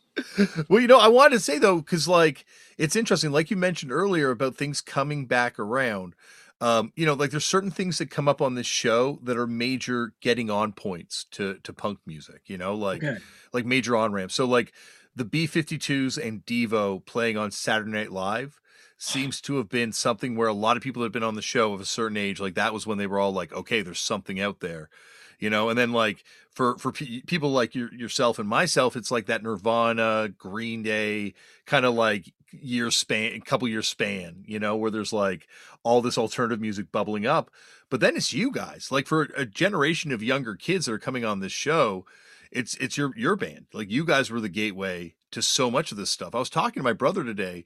[0.67, 2.45] well, you know, I wanted to say though, because like
[2.77, 6.15] it's interesting, like you mentioned earlier about things coming back around.
[6.61, 9.47] Um, you know, like there's certain things that come up on this show that are
[9.47, 12.41] major getting on points to to punk music.
[12.47, 13.17] You know, like Okay.
[13.53, 14.35] like major on ramps.
[14.35, 14.73] So like
[15.19, 18.59] the B52s and Devo playing on Saturday Night Live
[18.97, 21.41] seems to have been something where a lot of people that have been on the
[21.41, 23.99] show of a certain age, like that was when they were all like, okay, there's
[23.99, 24.89] something out there,
[25.37, 25.67] you know.
[25.67, 29.43] And then like for for pe- people like your, yourself and myself, it's like that
[29.43, 31.33] Nirvana, Green Day
[31.65, 35.47] kind of like year span, a couple year span, you know, where there's like
[35.83, 37.51] all this alternative music bubbling up.
[37.89, 41.25] But then it's you guys, like for a generation of younger kids that are coming
[41.25, 42.05] on this show
[42.51, 43.67] it's it's your your band.
[43.73, 46.35] Like you guys were the gateway to so much of this stuff.
[46.35, 47.63] I was talking to my brother today.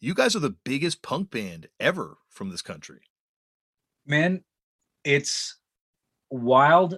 [0.00, 3.02] You guys are the biggest punk band ever from this country.
[4.06, 4.42] Man,
[5.04, 5.56] it's
[6.30, 6.96] wild.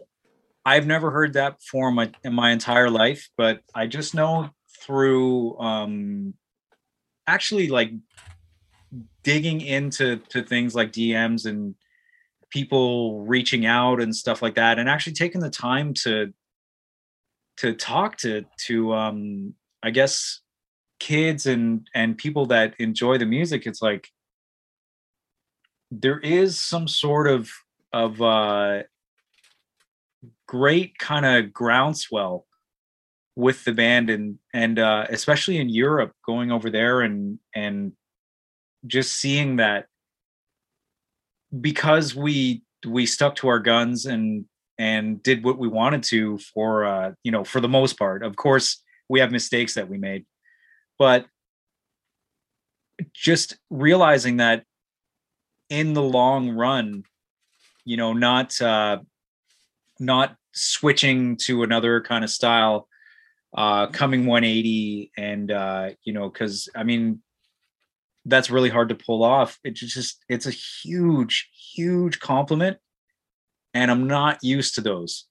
[0.64, 6.34] I've never heard that my, in my entire life, but I just know through um
[7.26, 7.92] actually like
[9.22, 11.74] digging into to things like DMs and
[12.50, 16.32] people reaching out and stuff like that and actually taking the time to
[17.58, 20.40] to talk to to um I guess
[20.98, 24.08] kids and and people that enjoy the music it's like
[25.90, 27.50] there is some sort of
[27.92, 28.82] of uh
[30.46, 32.46] great kind of groundswell
[33.34, 37.92] with the band and and uh especially in Europe going over there and and
[38.86, 39.86] just seeing that
[41.60, 44.44] because we we stuck to our guns and
[44.78, 48.22] and did what we wanted to for uh you know for the most part.
[48.22, 50.24] Of course we have mistakes that we made
[50.98, 51.26] but
[53.12, 54.64] just realizing that
[55.68, 57.04] in the long run
[57.84, 58.98] you know not uh
[59.98, 62.88] not switching to another kind of style
[63.56, 67.20] uh coming 180 and uh you know because i mean
[68.26, 69.58] that's really hard to pull off.
[69.64, 72.78] It's just it's a huge huge compliment
[73.76, 75.26] and i'm not used to those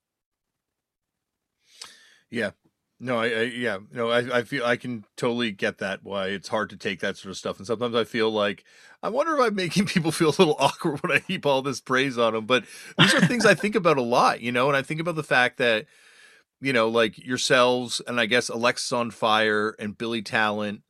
[2.30, 2.50] Yeah.
[2.98, 6.48] No, I, I yeah, no, I, I feel I can totally get that why it's
[6.48, 7.58] hard to take that sort of stuff.
[7.58, 8.64] And sometimes I feel like
[9.02, 11.80] I wonder if I'm making people feel a little awkward when I heap all this
[11.80, 12.46] praise on them.
[12.46, 12.64] But
[12.98, 15.22] these are things I think about a lot, you know, and I think about the
[15.22, 15.86] fact that,
[16.60, 20.82] you know, like yourselves and I guess Alexisonfire and Billy Talent,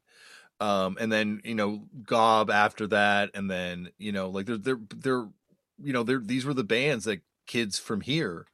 [0.60, 4.80] um, and then, you know, Gob after that, and then, you know, like they're they're
[4.96, 5.28] they're
[5.82, 8.46] you know, they're these were the bands that kids from here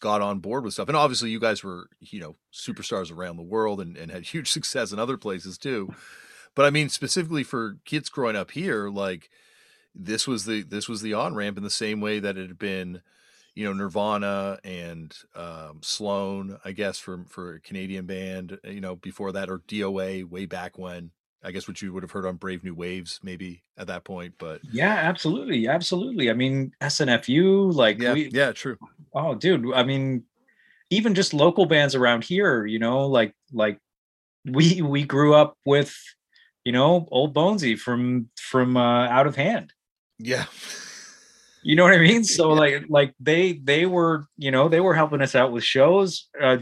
[0.00, 0.88] got on board with stuff.
[0.88, 4.50] And obviously you guys were, you know, superstars around the world and, and had huge
[4.50, 5.94] success in other places too.
[6.54, 9.30] But I mean, specifically for kids growing up here, like
[9.94, 12.58] this was the this was the on ramp in the same way that it had
[12.58, 13.02] been,
[13.54, 18.96] you know, Nirvana and um, Sloan, I guess, for for a Canadian band, you know,
[18.96, 21.12] before that, or DOA way back when.
[21.42, 24.34] I guess what you would have heard on Brave New Waves, maybe at that point,
[24.38, 28.76] but yeah absolutely absolutely i mean snfu like yeah, we, yeah, true.
[29.14, 30.24] oh dude i mean
[30.90, 33.78] even just local bands around here, you know, like like
[34.44, 35.96] we we grew up with,
[36.64, 39.72] you know, old Bonesy from from uh, out of hand.
[40.18, 40.46] Yeah.
[41.62, 42.24] You know what I mean?
[42.24, 42.60] So yeah.
[42.60, 46.28] like like they they were, you know, they were helping us out with shows.
[46.40, 46.58] Uh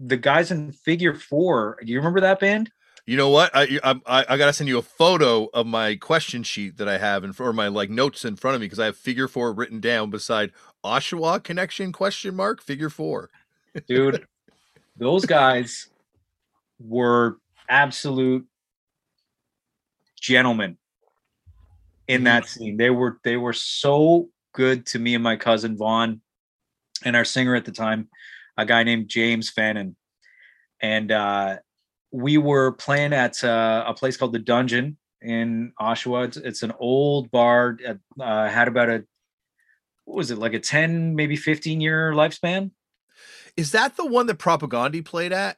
[0.00, 2.70] the guys in figure four, do you remember that band?
[3.06, 3.50] You know what?
[3.54, 7.22] I I I gotta send you a photo of my question sheet that I have
[7.22, 9.78] and for my like notes in front of me because I have figure four written
[9.80, 10.52] down beside
[10.82, 13.28] Oshawa connection question mark figure four.
[13.88, 14.26] Dude,
[14.96, 15.88] those guys
[16.78, 17.38] were
[17.68, 18.46] absolute
[20.18, 20.78] gentlemen
[22.08, 22.24] in mm-hmm.
[22.24, 22.78] that scene.
[22.78, 26.22] They were they were so good to me and my cousin Vaughn
[27.04, 28.08] and our singer at the time,
[28.56, 29.94] a guy named James Fannin.
[30.80, 31.56] And uh
[32.14, 36.28] we were playing at uh, a place called the Dungeon in Oshawa.
[36.28, 37.76] It's, it's an old bar.
[38.20, 39.04] Uh, had about a
[40.04, 42.70] what was it like a ten, maybe fifteen year lifespan.
[43.56, 45.56] Is that the one that Propaganda played at?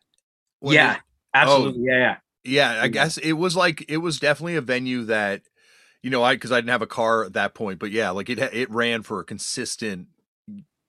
[0.63, 0.97] yeah,
[1.35, 1.83] absolutely.
[1.83, 2.17] Oh, yeah, yeah.
[2.45, 5.43] Yeah, I guess it was like it was definitely a venue that
[6.03, 8.31] you know, I because I didn't have a car at that point, but yeah, like
[8.31, 10.07] it it ran for a consistent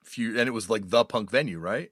[0.06, 1.92] few, and it was like the punk venue, right?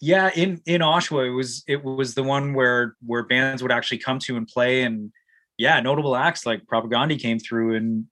[0.00, 3.98] Yeah in in oshawa it was it was the one where where bands would actually
[3.98, 5.12] come to and play and
[5.58, 8.06] yeah notable acts like propaganda came through and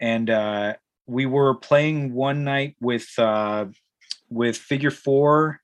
[0.00, 0.72] and uh
[1.06, 3.66] we were playing one night with uh
[4.28, 5.60] with figure four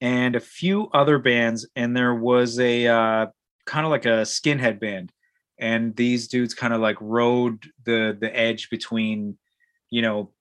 [0.00, 3.26] and a few other bands and there was a uh
[3.66, 5.12] kind of like a skinhead band
[5.60, 9.38] and these dudes kind of like rode the the edge between
[9.90, 10.32] you know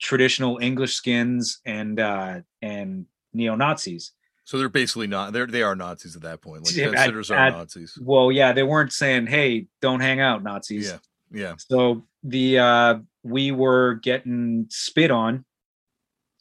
[0.00, 4.12] traditional english skins and uh and neo Nazis.
[4.44, 6.64] So they're basically not they're they are Nazis at that point.
[6.64, 7.98] Like considers are Nazis.
[8.00, 10.98] Well, yeah, they weren't saying, "Hey, don't hang out, Nazis." Yeah,
[11.30, 11.54] yeah.
[11.58, 15.44] So the uh we were getting spit on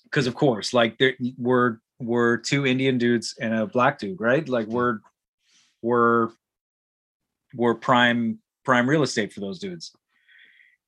[0.03, 4.47] because, of course, like there we're we're two Indian dudes and a black dude, right?
[4.47, 4.99] Like we're
[5.81, 6.29] we're
[7.55, 9.93] we're prime prime real estate for those dudes.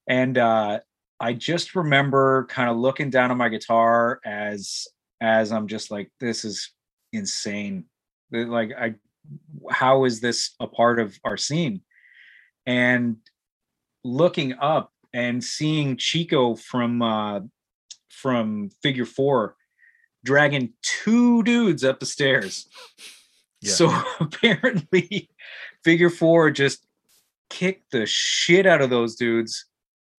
[0.07, 0.79] And uh
[1.19, 4.87] I just remember kind of looking down on my guitar as
[5.21, 6.71] as I'm just like, this is
[7.13, 7.85] insane.
[8.31, 8.95] Like, I,
[9.69, 11.81] how is this a part of our scene?
[12.65, 13.17] And
[14.03, 17.41] looking up and seeing Chico from uh,
[18.09, 19.55] from Figure Four
[20.23, 22.67] dragging two dudes up the stairs.
[23.61, 23.71] Yeah.
[23.71, 25.29] So apparently,
[25.83, 26.85] Figure Four just
[27.49, 29.65] kicked the shit out of those dudes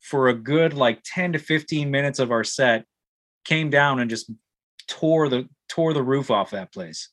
[0.01, 2.85] for a good like 10 to 15 minutes of our set
[3.45, 4.31] came down and just
[4.89, 7.11] tore the tore the roof off that place.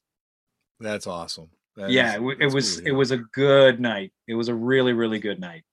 [0.80, 1.50] That's awesome.
[1.76, 2.90] That yeah, is, it, was cool, yeah.
[2.90, 4.14] it was a good night.
[4.28, 5.64] It was a really really good night.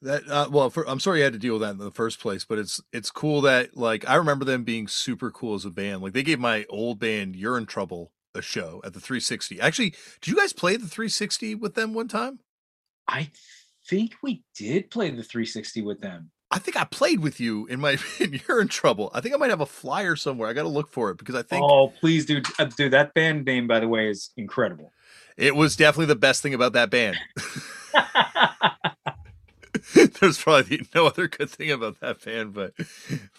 [0.00, 2.20] That uh, well, for, I'm sorry you had to deal with that in the first
[2.20, 5.70] place, but it's it's cool that like I remember them being super cool as a
[5.70, 6.02] band.
[6.02, 9.60] Like they gave my old band You're in Trouble a show at the 360.
[9.60, 12.38] Actually, did you guys play the 360 with them one time?
[13.08, 13.30] I
[13.88, 16.30] think we did play the 360 with them.
[16.50, 17.98] I think I played with you in my.
[18.48, 19.10] you're in trouble.
[19.14, 20.48] I think I might have a flyer somewhere.
[20.48, 21.62] I got to look for it because I think.
[21.62, 22.92] Oh, please, dude, uh, dude!
[22.92, 24.92] That band name, by the way, is incredible.
[25.36, 27.16] It was definitely the best thing about that band.
[30.20, 32.72] There's probably no other good thing about that band, but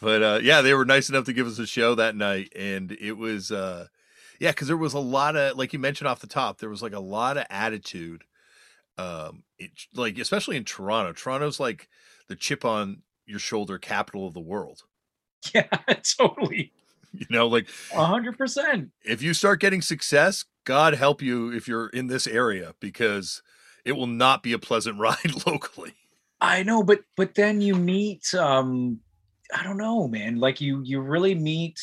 [0.01, 2.91] but uh, yeah, they were nice enough to give us a show that night, and
[2.99, 3.87] it was uh,
[4.39, 6.81] yeah, because there was a lot of like you mentioned off the top, there was
[6.81, 8.23] like a lot of attitude,
[8.97, 11.13] um, it, like especially in Toronto.
[11.13, 11.89] Toronto's like
[12.29, 14.83] the chip on your shoulder capital of the world.
[15.53, 15.67] Yeah,
[16.17, 16.73] totally.
[17.13, 18.91] You know, like a hundred percent.
[19.05, 23.41] If you start getting success, God help you if you're in this area because
[23.85, 25.93] it will not be a pleasant ride locally.
[26.41, 28.99] I know, but but then you meet um
[29.55, 30.39] I don't know, man.
[30.39, 31.79] Like you you really meet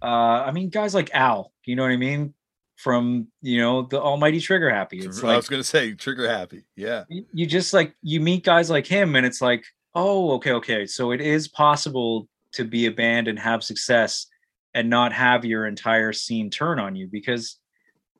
[0.00, 2.32] uh I mean guys like Al, you know what I mean?
[2.78, 5.00] From you know the almighty trigger happy.
[5.00, 6.64] It's I was gonna say trigger happy.
[6.76, 7.04] Yeah.
[7.08, 9.64] You just like you meet guys like him and it's like,
[9.94, 10.86] oh, okay, okay.
[10.86, 14.26] So it is possible to be a band and have success
[14.74, 17.58] and not have your entire scene turn on you because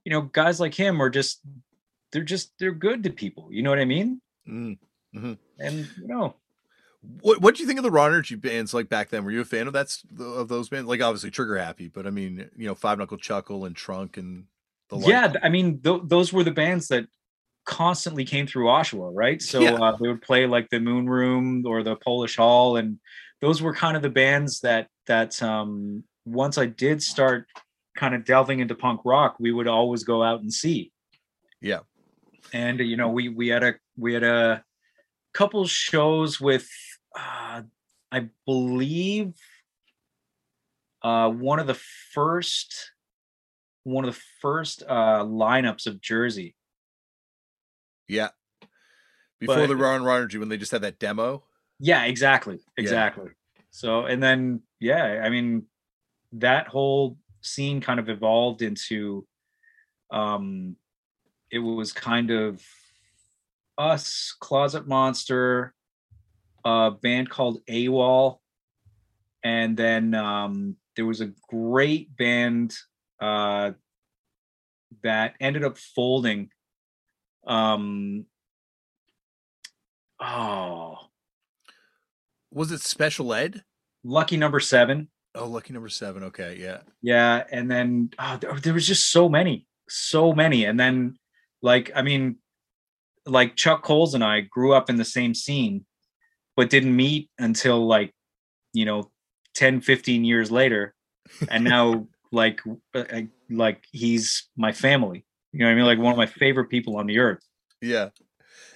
[0.05, 1.41] you know guys like him are just
[2.13, 4.79] they're just they're good to people you know what i mean mm,
[5.15, 5.35] mm-hmm.
[5.59, 6.35] and you know
[7.01, 9.40] what what do you think of the raw energy bands like back then were you
[9.40, 12.66] a fan of that of those bands like obviously trigger happy but i mean you
[12.66, 14.44] know five knuckle chuckle and trunk and
[14.88, 15.09] the like.
[15.09, 17.07] yeah i mean th- those were the bands that
[17.64, 19.74] constantly came through oshawa right so yeah.
[19.74, 22.99] uh, they would play like the moon room or the polish hall and
[23.40, 27.46] those were kind of the bands that that um once I did start
[27.96, 30.92] kind of delving into punk rock, we would always go out and see.
[31.61, 31.80] Yeah.
[32.53, 34.62] And you know, we we had a we had a
[35.34, 36.68] couple shows with
[37.19, 37.62] uh
[38.12, 39.35] I believe
[41.03, 41.79] uh one of the
[42.14, 42.93] first
[43.85, 46.55] one of the first uh lineups of Jersey.
[48.09, 48.29] Yeah.
[49.41, 51.45] Before But- the Ron Ronergy, when they just had that demo.
[51.81, 52.57] Yeah, exactly.
[52.77, 52.83] Yeah.
[52.83, 53.31] Exactly.
[53.71, 55.66] So and then yeah, I mean
[56.33, 59.27] that whole scene kind of evolved into
[60.11, 60.77] um
[61.51, 62.62] it was kind of
[63.79, 65.73] us, Closet Monster,
[66.69, 68.39] a band called AWOL,
[69.43, 72.75] and then um there was a great band
[73.21, 73.73] uh
[75.03, 76.51] that ended up folding
[77.47, 78.25] um
[80.21, 80.97] oh
[82.51, 83.62] Was it Special Ed?
[84.05, 86.25] lucky number seven Oh, lucky number seven.
[86.25, 86.79] Okay, yeah.
[87.03, 91.16] yeah and then oh, there, there was just so many so many and then
[91.62, 92.37] like i mean
[93.25, 95.85] like chuck coles and i grew up in the same scene
[96.59, 98.13] but didn't meet until like
[98.73, 99.09] you know
[99.55, 100.93] 10 15 years later.
[101.49, 102.61] And now like
[102.95, 103.05] uh,
[103.49, 105.25] like he's my family.
[105.53, 105.85] You know what i mean?
[105.87, 107.45] Like one of my favorite people on the earth.
[107.81, 108.09] Yeah.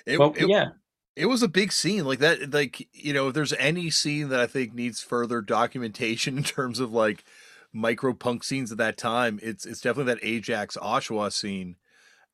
[0.06, 0.68] It, but it, yeah.
[1.16, 2.04] it was a big scene.
[2.04, 6.38] Like that like you know if there's any scene that i think needs further documentation
[6.38, 7.24] in terms of like
[7.72, 11.74] micro punk scenes at that time it's it's definitely that ajax oshawa scene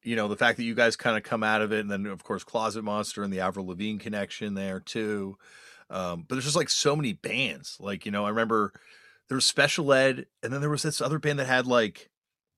[0.08, 2.06] you know the fact that you guys kind of come out of it and then
[2.06, 5.36] of course closet monster and the avril lavigne connection there too
[5.90, 8.72] um but there's just like so many bands like you know i remember
[9.28, 12.10] there was special ed and then there was this other band that had like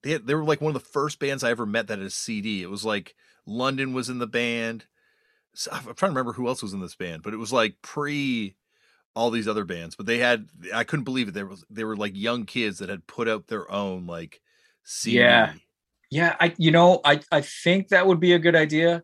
[0.03, 2.07] they, had, they were like one of the first bands i ever met that had
[2.07, 3.15] a cd it was like
[3.47, 4.87] london was in the band
[5.55, 7.77] so I'm trying to remember who else was in this band, but it was like
[7.83, 8.55] pre
[9.15, 9.97] all these other bands.
[9.97, 11.35] But they had I couldn't believe it.
[11.35, 14.41] There was they were like young kids that had put out their own like
[14.85, 15.19] CD.
[15.19, 15.53] Yeah.
[16.11, 19.03] Yeah, I you know, I I think that would be a good idea,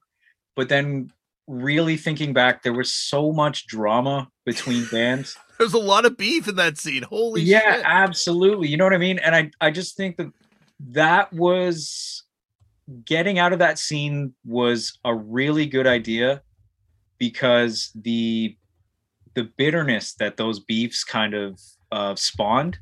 [0.54, 1.12] but then
[1.46, 5.36] really thinking back, there was so much drama between bands.
[5.58, 7.02] There's a lot of beef in that scene.
[7.04, 7.84] Holy yeah, shit.
[7.86, 8.68] absolutely.
[8.68, 9.18] You know what I mean?
[9.18, 10.32] And I I just think that
[10.90, 12.24] that was
[13.04, 16.42] getting out of that scene was a really good idea
[17.18, 18.56] because the
[19.34, 21.60] the bitterness that those beefs kind of
[21.92, 22.78] uh, spawned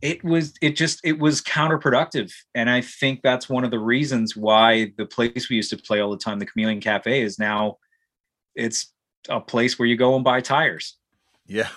[0.00, 4.36] it was it just it was counterproductive and i think that's one of the reasons
[4.36, 7.76] why the place we used to play all the time the chameleon cafe is now
[8.54, 8.92] it's
[9.28, 10.96] a place where you go and buy tires
[11.46, 11.68] Yeah.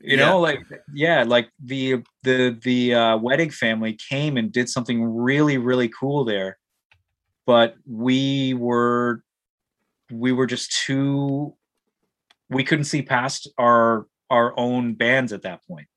[0.00, 0.26] you Yeah.
[0.26, 0.60] know like
[0.92, 6.24] yeah like the the the uh wedding family came and did something really really cool
[6.24, 6.58] there
[7.46, 9.22] but we were
[10.12, 11.54] we were just too
[12.48, 15.88] we couldn't see past our our own bands at that point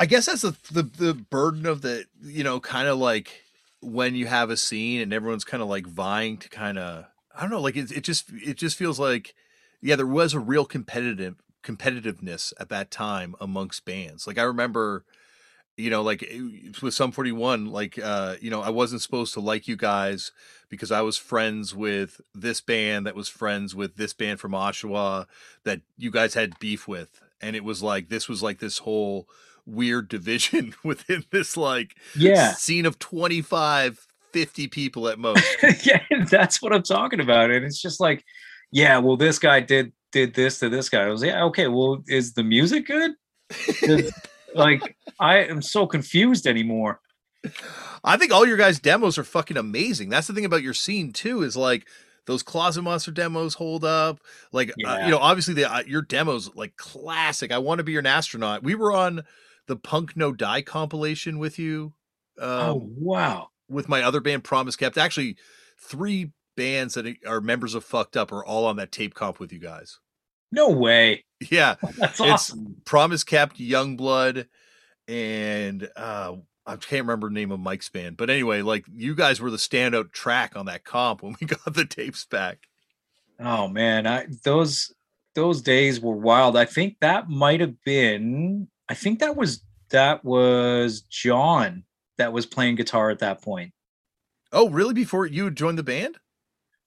[0.00, 3.44] I guess that's the, the the burden of the you know kind of like
[3.82, 7.04] when you have a scene and everyone's kind of like vying to kind of
[7.36, 9.34] I don't know like it it just it just feels like
[9.82, 14.26] yeah there was a real competitive competitiveness at that time amongst bands.
[14.26, 15.04] Like I remember
[15.76, 19.40] you know like eh, with Sum 41 like uh you know I wasn't supposed to
[19.40, 20.32] like you guys
[20.70, 25.26] because I was friends with this band that was friends with this band from Oshawa
[25.64, 27.20] that you guys had beef with.
[27.42, 29.28] And it was like this was like this whole
[29.70, 32.52] weird division within this like yeah.
[32.52, 35.44] scene of 25 50 people at most.
[35.84, 38.24] Yeah that's what i'm talking about and it's just like
[38.70, 41.04] yeah well this guy did did this to this guy.
[41.04, 43.12] I was yeah okay well is the music good?
[44.52, 47.00] Like i am so confused anymore.
[48.02, 50.08] I think all your guys demos are fucking amazing.
[50.08, 51.86] That's the thing about your scene too is like
[52.26, 54.20] those closet monster demos hold up.
[54.52, 57.52] Like uh, you know obviously the uh, your demos like classic.
[57.52, 58.62] I want to be an astronaut.
[58.62, 59.22] We were on
[59.70, 61.92] the punk no die compilation with you
[62.40, 63.48] um, oh wow.
[63.68, 64.98] with my other band promise kept.
[64.98, 65.36] Actually
[65.80, 69.52] three bands that are members of fucked up are all on that tape comp with
[69.52, 70.00] you guys.
[70.50, 71.24] No way.
[71.48, 72.76] Yeah that's It's- awesome.
[72.84, 74.46] Promise kept youngblood
[75.06, 76.34] and uh
[76.66, 78.16] i can't remember the name of mike's band.
[78.16, 81.74] But anyway like you guys were the standout track on that comp when we got
[81.74, 82.58] the tapes back.
[83.38, 84.92] Oh man i those
[85.36, 86.56] those days were wild.
[86.56, 91.84] I think that might have been i think that was that was john
[92.18, 93.72] that was playing guitar at that point
[94.52, 96.18] oh really before you joined the band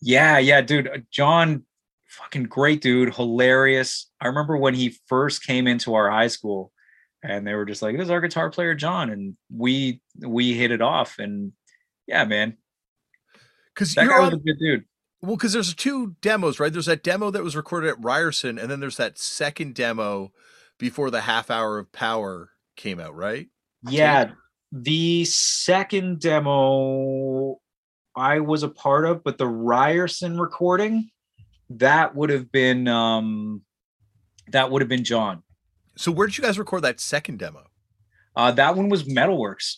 [0.01, 0.87] Yeah, yeah, dude.
[0.89, 1.63] uh, John,
[2.09, 4.11] fucking great dude, hilarious.
[4.19, 6.73] I remember when he first came into our high school
[7.23, 9.09] and they were just like, This is our guitar player, John.
[9.09, 11.19] And we we hit it off.
[11.19, 11.53] And
[12.05, 12.57] yeah, man.
[13.73, 14.83] because That you're guy was a good dude.
[15.21, 18.69] well because there's two demos right there's that demo that was recorded at ryerson and
[18.69, 20.33] then there's that second demo
[20.83, 23.47] before the half hour of power came out right
[23.89, 24.31] Yeah.
[24.73, 27.57] The second demo
[28.15, 31.09] I was a part of, but the Ryerson recording,
[31.69, 33.61] that would have been um
[34.51, 35.41] that would have been John.
[35.95, 37.63] so where did you guys record that second demo
[38.35, 39.77] Uh, that one was Metalworks.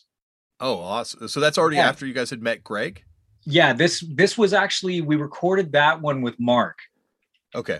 [0.60, 1.28] Oh, awesome!
[1.28, 1.90] So that's already Yeah.
[1.90, 3.04] after you guys had met Greg.
[3.44, 6.80] Yeah, this this was actually we recorded that one with Mark,
[7.54, 7.80] Okay.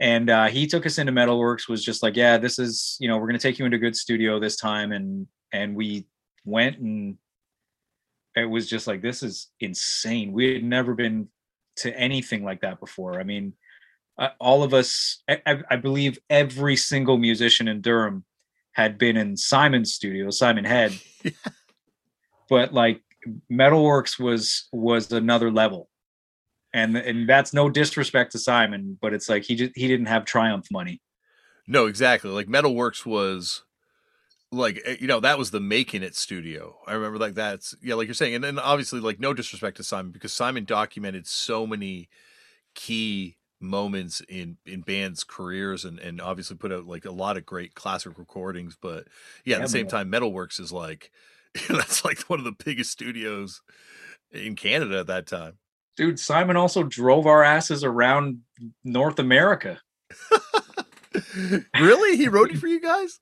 [0.00, 1.68] And uh, he took us into Metalworks.
[1.68, 3.96] Was just like, yeah, this is you know we're gonna take you into a good
[3.96, 6.06] studio this time, and and we
[6.44, 7.16] went and
[8.36, 10.32] it was just like this is insane.
[10.32, 11.28] We had never been
[11.76, 13.20] to anything like that before.
[13.20, 13.54] I mean,
[14.18, 18.24] uh, all of us, I, I I believe every single musician in Durham
[18.72, 20.98] had been in Simon's studio, Simon Head,
[22.48, 23.02] but like
[23.50, 25.88] Metalworks was was another level.
[26.74, 30.24] And and that's no disrespect to Simon, but it's like he just he didn't have
[30.26, 31.00] Triumph money.
[31.66, 32.30] No, exactly.
[32.30, 33.64] Like Metalworks was
[34.52, 36.78] like eh, you know that was the making it studio.
[36.86, 39.84] I remember like that's yeah, like you're saying, and then obviously like no disrespect to
[39.84, 42.08] Simon because Simon documented so many
[42.74, 47.46] key moments in in bands' careers and and obviously put out like a lot of
[47.46, 48.76] great classic recordings.
[48.80, 49.08] But
[49.44, 49.88] yeah, at Yeah, the same man.
[49.88, 51.12] time, Metalworks is like
[51.68, 53.62] that's like one of the biggest studios
[54.32, 55.58] in Canada at that time.
[55.98, 58.42] Dude, Simon also drove our asses around
[58.84, 59.80] North America.
[61.76, 63.18] really, he wrote it for you guys?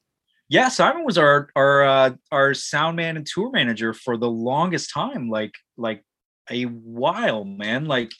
[0.50, 4.92] Yeah, Simon was our our uh, our sound man and tour manager for the longest
[4.92, 6.04] time, like like
[6.50, 7.86] a while, man.
[7.86, 8.12] Like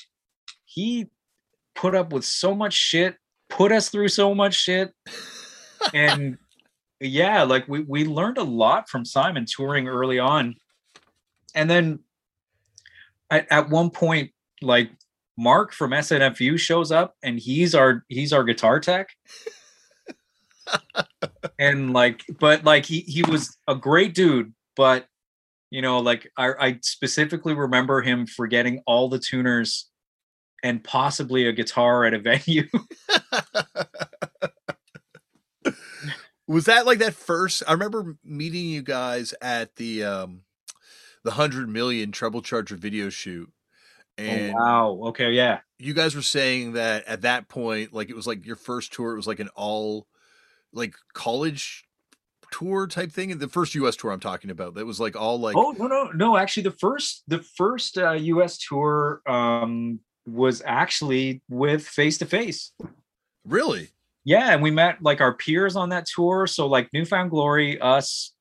[0.64, 1.11] he
[1.74, 3.16] put up with so much shit,
[3.50, 4.94] put us through so much shit,
[5.92, 6.38] and
[6.98, 10.54] yeah, like we we learned a lot from Simon touring early on,
[11.54, 11.98] and then
[13.30, 14.30] at, at one point,
[14.62, 14.90] like
[15.36, 19.11] Mark from SNFU shows up, and he's our he's our guitar tech.
[21.59, 25.07] And like but like he he was a great dude but
[25.70, 29.88] you know like I, I specifically remember him forgetting all the tuners
[30.62, 32.68] and possibly a guitar at a venue.
[36.48, 40.42] Was that like that first i remember meeting you guys at the um
[41.24, 43.50] the 100 million treble charger video shoot
[44.18, 44.58] and oh,
[44.94, 45.08] wow.
[45.08, 45.60] Okay yeah.
[45.78, 49.12] you guys were saying that at that point like it was like your first tour
[49.12, 50.06] it was like an all
[50.72, 51.86] like college
[52.50, 53.36] tour type thing?
[53.36, 56.10] The first us tour i'm talking about that was like all like oh no no
[56.12, 62.26] no actually the first the first uh, us tour um was actually with face to
[62.26, 62.72] face.
[63.44, 63.90] Really?
[64.24, 67.80] Yeah and we met like our peers on that tour so like New Found Glory
[67.80, 68.32] us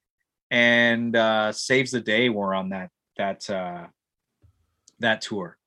[0.51, 3.87] and uh saves the day were on that that uh
[4.99, 5.57] that tour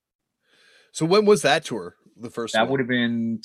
[0.99, 2.73] so when was that tour the first that one?
[2.73, 3.41] would have been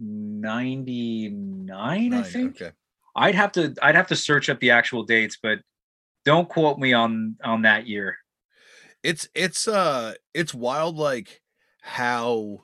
[0.00, 2.60] 99 i think.
[2.60, 2.72] okay.
[3.14, 5.58] I'd have to i'd have to search up the actual dates but
[6.24, 8.16] don't quote me on on that year.
[9.02, 11.42] It's it's uh it's wild like
[11.80, 12.62] how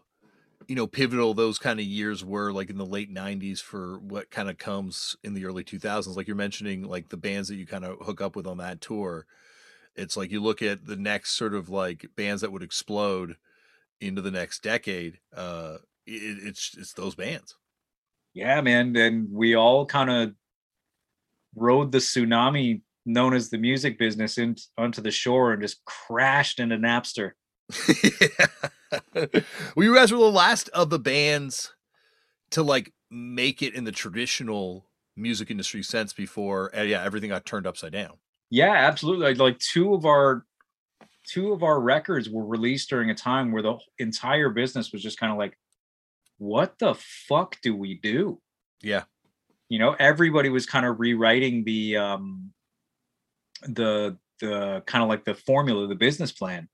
[0.68, 4.30] you know pivotal those kind of years were like in the late 90s for what
[4.30, 7.66] kind of comes in the early 2000s like you're mentioning like the bands that you
[7.66, 9.26] kind of hook up with on that tour
[9.98, 13.36] it's like you look at the next sort of like bands that would explode
[14.00, 15.76] into the next decade uh
[16.06, 17.56] it, it's it's those bands.
[18.34, 20.34] Yeah man and we all kind of
[21.54, 26.60] rode the tsunami known as the music business in, onto the shore and just crashed
[26.60, 27.32] into napster.
[29.76, 31.74] Well, you guys were the last of the bands
[32.50, 34.86] to like make it in the traditional
[35.16, 38.14] music industry sense before, uh, yeah, everything got turned upside down.
[38.50, 39.34] Yeah, absolutely.
[39.34, 40.44] Like, two of our
[41.26, 45.18] two of our records were released during a time where the entire business was just
[45.20, 45.58] kind of like,
[46.38, 48.40] what the fuck do we do?
[48.82, 49.04] Yeah,
[49.68, 52.52] You know, everybody was kind of rewriting the um
[53.62, 56.68] the the kind of like the formula, the business plan.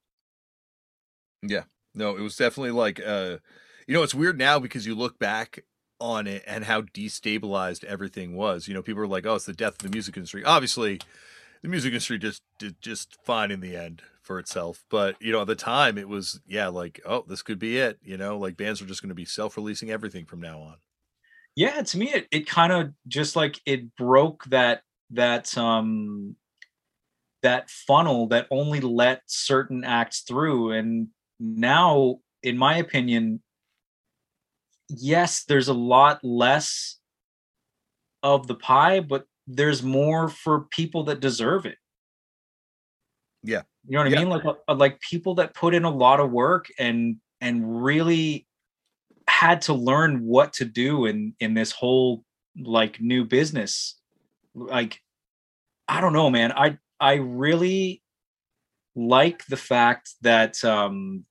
[1.41, 1.63] Yeah.
[1.93, 3.37] No, it was definitely like, uh,
[3.87, 5.63] you know, it's weird now because you look back
[5.99, 8.67] on it and how destabilized everything was.
[8.67, 10.99] You know, people are like, "Oh, it's the death of the music industry." Obviously,
[11.65, 14.83] the music industry just did just fine in the end for itself.
[14.89, 17.97] But you know, at the time, it was yeah, like, "Oh, this could be it."
[18.03, 20.75] You know, like bands are just going to be self-releasing everything from now on.
[21.55, 26.35] yeah to me it, it kind of just like it broke that that um
[27.41, 31.07] that funnel that only let certain acts through and
[31.39, 33.41] now in my opinion
[34.89, 36.97] yes there's a lot less
[38.23, 41.77] of the pie but there's more for people that deserve it.
[43.43, 43.61] Yeah.
[43.87, 44.17] you know what Yeah.
[44.17, 44.29] i mean?
[44.29, 48.47] Like uh, like people that put in a lot of work and and really
[49.27, 52.23] had to learn what to do in in this whole
[52.57, 53.99] like new business.
[54.55, 54.99] Like
[55.87, 56.51] i don't know man.
[56.51, 58.01] I i really
[58.95, 61.25] like the fact that um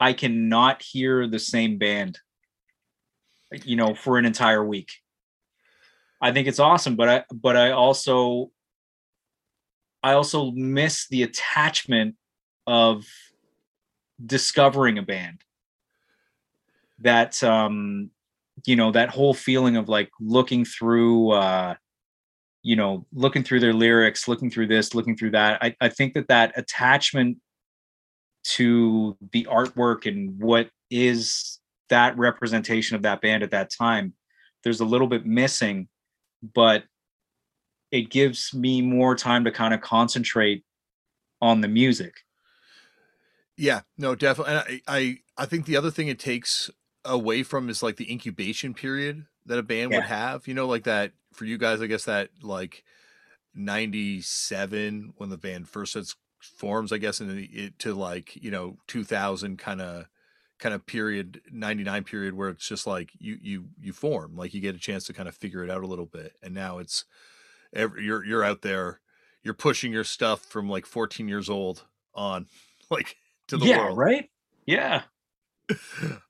[0.00, 2.18] i cannot hear the same band
[3.64, 4.88] you know for an entire week
[6.20, 8.50] I think it's awesome, but I but I also
[10.02, 12.16] I also miss the attachment
[12.66, 13.04] of
[14.24, 15.42] discovering a band.
[17.00, 18.10] That um
[18.66, 21.74] you know, that whole feeling of like looking through uh
[22.64, 25.62] you know, looking through their lyrics, looking through this, looking through that.
[25.62, 27.38] I, I think that that attachment
[28.44, 34.12] to the artwork and what is that representation of that band at that time,
[34.64, 35.88] there's a little bit missing
[36.42, 36.84] but
[37.90, 40.64] it gives me more time to kind of concentrate
[41.40, 42.24] on the music.
[43.56, 44.54] Yeah, no, definitely.
[44.54, 46.70] And I, I, I think the other thing it takes
[47.04, 49.98] away from is like the incubation period that a band yeah.
[49.98, 50.46] would have.
[50.46, 51.80] You know, like that for you guys.
[51.80, 52.84] I guess that like
[53.54, 56.92] '97 when the band first sets forms.
[56.92, 60.06] I guess and it, to like you know 2000 kind of
[60.58, 64.60] kind of period 99 period where it's just like you you you form like you
[64.60, 67.04] get a chance to kind of figure it out a little bit and now it's
[67.72, 69.00] every, you're you're out there
[69.42, 71.84] you're pushing your stuff from like 14 years old
[72.14, 72.46] on
[72.90, 73.16] like
[73.48, 73.98] to the yeah, world.
[73.98, 74.30] right?
[74.66, 75.02] Yeah.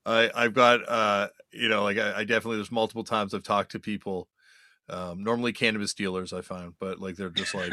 [0.06, 3.70] I i've got uh you know like I, I, definitely there's multiple times i've talked
[3.72, 4.28] to people
[4.88, 7.72] um normally cannabis dealers i find but like they're just like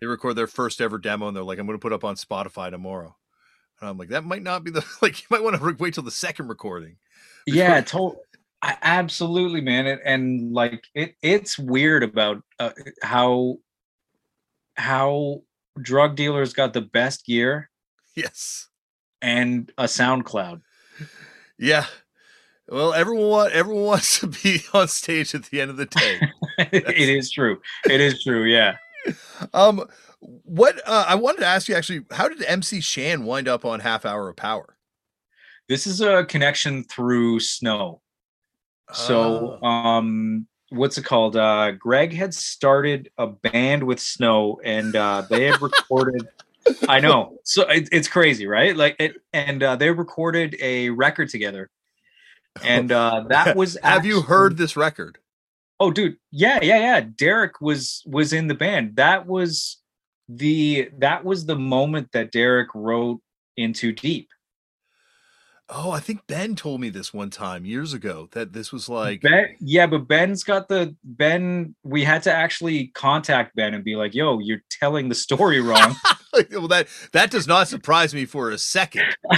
[0.00, 2.16] they record their first ever demo and they're like i'm going to put up on
[2.16, 3.14] spotify tomorrow
[3.80, 5.20] and I'm like, that might not be the like.
[5.20, 6.96] You might want to wait till the second recording.
[7.46, 7.82] Yeah.
[8.62, 9.86] I, absolutely, man.
[9.86, 12.70] It, and like it, it's weird about uh,
[13.02, 13.56] how
[14.76, 15.42] how
[15.80, 17.70] drug dealers got the best gear.
[18.14, 18.68] Yes.
[19.22, 20.60] And a SoundCloud.
[21.58, 21.86] Yeah.
[22.68, 26.20] Well, everyone want everyone wants to be on stage at the end of the day.
[26.58, 27.60] it is true.
[27.86, 28.44] It is true.
[28.44, 28.76] Yeah.
[29.54, 29.86] Um,
[30.20, 33.80] what uh, I wanted to ask you actually, how did MC Shan wind up on
[33.80, 34.76] Half Hour of Power?
[35.68, 38.02] This is a connection through Snow.
[38.92, 39.66] So, oh.
[39.66, 41.36] um, what's it called?
[41.36, 46.26] Uh, Greg had started a band with Snow, and uh, they had recorded.
[46.88, 48.76] I know, so it, it's crazy, right?
[48.76, 51.70] Like, it, and uh, they recorded a record together,
[52.64, 53.78] and uh, that was.
[53.82, 55.18] Have actually, you heard this record?
[55.78, 57.00] Oh, dude, yeah, yeah, yeah.
[57.00, 58.96] Derek was was in the band.
[58.96, 59.80] That was
[60.36, 63.20] the that was the moment that Derek wrote
[63.56, 64.28] In Too Deep.
[65.72, 69.22] Oh, I think Ben told me this one time years ago that this was like
[69.22, 71.74] Ben, yeah, but Ben's got the Ben.
[71.84, 75.94] We had to actually contact Ben and be like, "Yo, you're telling the story wrong."
[76.50, 79.16] well, that that does not surprise me for a second.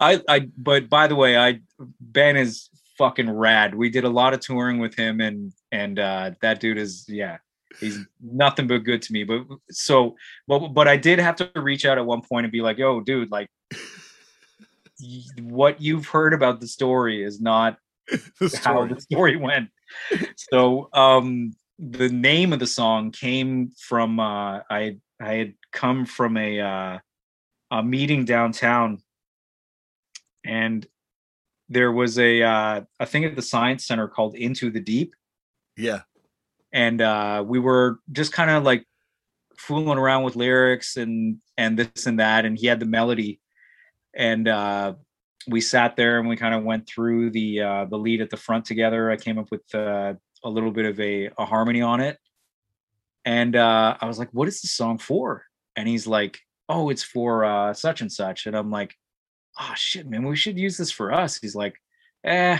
[0.00, 1.60] I, I, but by the way, I
[2.00, 3.74] Ben is fucking rad.
[3.74, 7.38] We did a lot of touring with him, and and uh, that dude is yeah,
[7.80, 9.24] he's nothing but good to me.
[9.24, 10.16] But so,
[10.46, 13.00] but but I did have to reach out at one point and be like, "Yo,
[13.00, 13.48] dude, like,
[15.40, 19.70] what you've heard about the story is not the how the story went."
[20.36, 26.36] so, um, the name of the song came from uh, I I had come from
[26.36, 26.98] a uh,
[27.70, 29.02] a meeting downtown,
[30.44, 30.86] and
[31.68, 35.14] there was a uh, a thing at the science center called Into the Deep.
[35.76, 36.02] Yeah
[36.74, 38.84] and uh, we were just kind of like
[39.56, 43.40] fooling around with lyrics and and this and that and he had the melody.
[44.12, 44.94] And uh,
[45.46, 48.36] we sat there and we kind of went through the uh, the lead at the
[48.36, 49.10] front together.
[49.10, 52.18] I came up with uh, a little bit of a, a harmony on it.
[53.24, 55.44] And uh, i was like what is the song for?
[55.76, 58.46] And he's like oh it's for uh, such and such.
[58.46, 58.94] And i'm like
[59.60, 61.38] oh shit man we should use this for us.
[61.40, 61.76] He's like
[62.24, 62.58] eh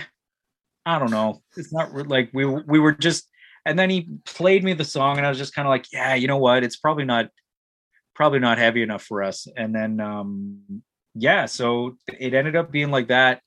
[0.85, 1.41] i don't know.
[1.57, 3.27] It's not like we we were just
[3.65, 6.15] and then he played me the song and i was just kind of like yeah
[6.15, 6.63] you know what?
[6.63, 7.29] It's probably not
[8.13, 9.47] probably not heavy enough for us.
[9.57, 10.81] And then um
[11.13, 13.41] yeah so it ended up being like that.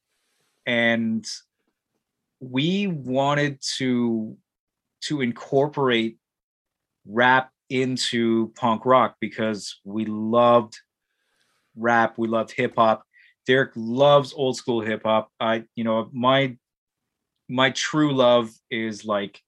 [0.66, 1.27] And
[2.41, 4.37] we wanted to
[5.03, 6.19] to incorporate
[7.07, 10.77] rap into punk rock because we loved
[11.77, 13.05] rap we loved hip hop.
[13.47, 15.31] Derek loves old school hip hop.
[15.41, 16.57] I you know my
[17.49, 19.41] my true love is like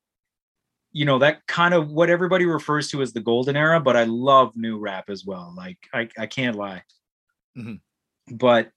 [0.93, 4.05] you know that kind of what everybody refers to as the golden era but i
[4.05, 6.83] love new rap as well like i, I can't lie.
[7.59, 8.37] Mm-hmm.
[8.37, 8.71] but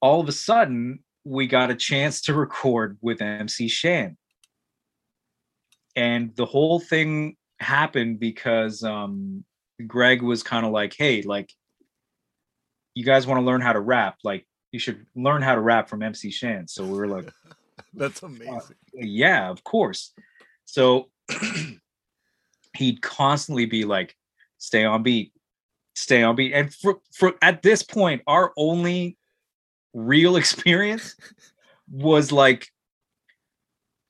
[0.00, 4.16] all of a sudden we got a chance to record with mc shan.
[5.96, 9.44] And the whole thing happened because um
[9.86, 11.52] greg was kind of like hey like
[12.94, 14.16] you guys want to learn how to rap?
[14.24, 16.68] Like you should learn how to rap from mc shan.
[16.68, 17.30] So we were like
[17.94, 18.54] that's amazing.
[18.54, 18.60] uh,
[18.94, 20.12] yeah of course
[20.66, 21.08] so
[22.76, 24.14] he'd constantly be like,
[24.58, 25.32] stay on beat,
[25.94, 26.52] stay on beat.
[26.52, 29.16] And for, for at this point, our only
[29.94, 31.16] real experience
[31.90, 32.68] was like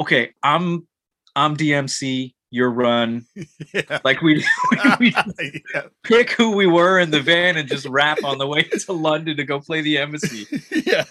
[0.01, 0.87] okay, I'm
[1.35, 3.27] I'm DMC, your run.
[3.73, 3.99] Yeah.
[4.05, 4.45] Like we,
[5.01, 5.83] we, we yeah.
[6.03, 9.37] pick who we were in the van and just rap on the way to London
[9.37, 10.47] to go play the embassy.
[10.71, 11.05] yeah.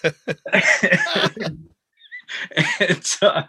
[2.88, 3.44] and uh,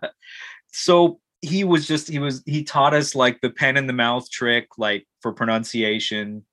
[0.72, 4.28] so he was just he was he taught us like the pen in the mouth
[4.30, 6.44] trick like for pronunciation.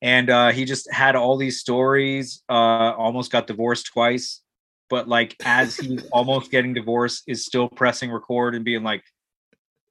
[0.00, 4.40] And uh he just had all these stories uh almost got divorced twice.
[4.90, 9.04] But like as he's almost getting divorced is still pressing record and being like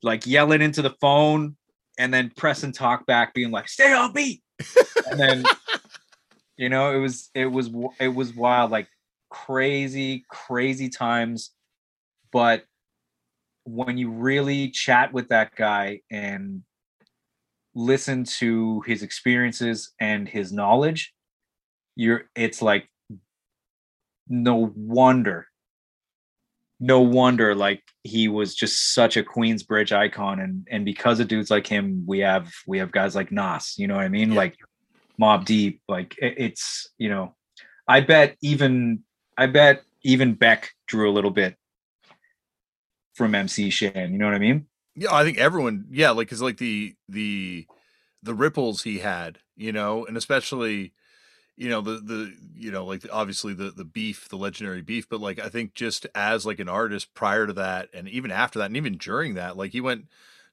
[0.03, 1.55] like yelling into the phone
[1.97, 4.43] and then pressing talk back being like stay on beat!
[5.09, 5.43] And then
[6.57, 7.69] you know it was it was
[7.99, 8.87] it was wild like
[9.29, 11.51] crazy crazy times.
[12.33, 12.63] But
[13.63, 16.63] when you really chat with that guy and
[17.73, 21.13] listen to his experiences and his knowledge
[21.95, 22.89] you're it's like
[24.27, 25.47] no wonder
[26.79, 31.51] no wonder like he was just such a queensbridge icon and and because of dudes
[31.51, 34.37] like him we have we have guys like nas you know what i mean Yeah.
[34.37, 34.57] like
[35.19, 37.35] Mobb Deep like it's you know
[37.87, 39.03] i bet even
[39.37, 41.55] i bet even beck drew a little bit
[43.13, 46.41] from mc shan you know what i mean Yeah, I think everyone, yeah, like cuz
[46.41, 47.67] like the the
[48.23, 50.93] the ripples he had, you know, and especially
[51.57, 55.21] you know the the you know like obviously the the beef, the legendary beef, but
[55.21, 58.67] like I think just as like an artist prior to that and even after that
[58.67, 60.07] and even during that, like he went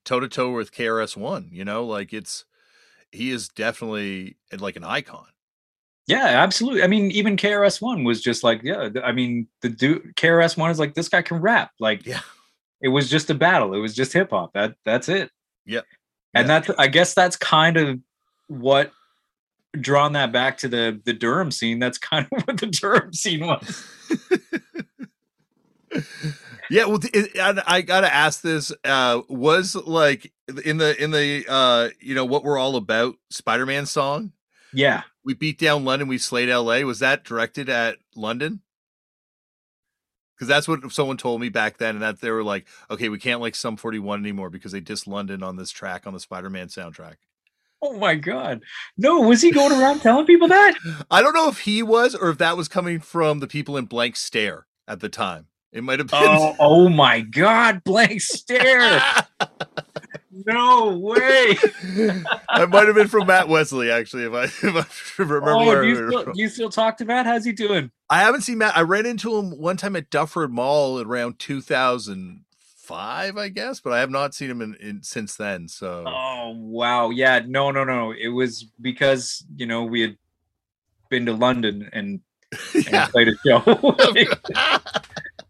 [0.04, 2.44] toe to toe with KRS-One, you know, like it's
[3.12, 5.26] he is definitely like an icon.
[6.06, 10.70] yeah absolutely i mean even KRS-One was just like yeah i mean the dude KRS-One
[10.70, 12.20] is like this guy can rap like Yeah.
[12.82, 15.30] It was just a battle it was just hip-hop that that's it
[15.66, 15.84] Yep.
[16.34, 16.60] and Yeah.
[16.60, 17.98] that's i guess that's kind of
[18.48, 18.92] what
[19.80, 23.46] drawn that back to the the durham scene that's kind of what the durham scene
[23.46, 23.84] was
[26.70, 30.32] yeah, well, it, I, I gotta ask this: uh, was like
[30.64, 34.32] in the in the uh, you know what we're all about Spider-Man song?
[34.74, 36.84] yeah We beat down London, we slayed L.A.
[36.84, 38.60] Was that directed at London?
[40.38, 43.18] Because that's what someone told me back then, and that they were like, "Okay, we
[43.18, 46.68] can't like Sum 41 anymore because they dissed London on this track on the Spider-Man
[46.68, 47.16] soundtrack."
[47.80, 48.60] oh my god
[48.96, 50.74] no was he going around telling people that
[51.12, 53.84] I don't know if he was or if that was coming from the people in
[53.84, 55.46] Blank Stare at the time.
[55.70, 56.22] It might have been.
[56.24, 59.02] oh, oh my god blank stare
[60.46, 61.54] no way
[62.54, 65.50] that might have been from Matt Wesley, actually, if I, if I remember.
[65.50, 68.42] oh, do you, still, do you still talk to matt how's he doing I haven't
[68.42, 68.76] seen Matt.
[68.76, 74.00] I ran into him one time at Dufferin Mall around 2005, I guess, but I
[74.00, 75.68] have not seen him in, in since then.
[75.68, 78.12] So Oh wow, yeah, no, no, no.
[78.12, 80.16] It was because you know we had
[81.10, 82.20] been to London and,
[82.74, 83.06] and yeah.
[83.08, 83.62] played a show.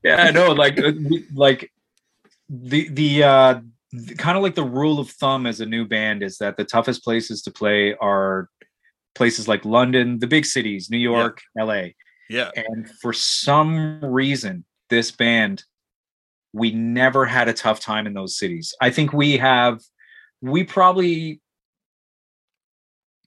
[0.03, 0.93] yeah, no, like uh,
[1.33, 1.71] like
[2.49, 3.61] the the uh
[4.19, 7.03] kind of like the rule of thumb as a new band is that the toughest
[7.03, 8.49] places to play are
[9.15, 11.89] places like London, the big cities, New York, LA.
[12.29, 12.51] yeah.
[12.55, 15.65] And for some reason, this band,
[16.53, 18.75] we never had a tough time in those cities.
[18.81, 19.81] I think we have,
[20.41, 21.41] we probably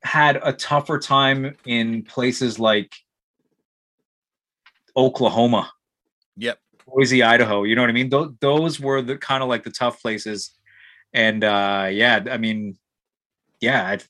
[0.04, 2.92] had a tougher time in places like
[4.96, 5.72] Oklahoma,
[6.38, 6.60] Yep.
[6.94, 7.64] Boise, Idaho.
[7.64, 8.10] You know what I mean?
[8.10, 10.52] Those, those were the kind of like the tough places.
[11.14, 12.78] And uh, yeah, I mean,
[13.60, 14.08] yeah, I've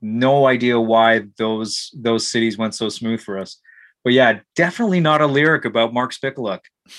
[0.00, 3.58] no idea why those those cities went so smooth for us.
[4.04, 6.60] But yeah, definitely not a lyric about Mark Spikuluk.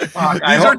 [0.00, 0.76] these are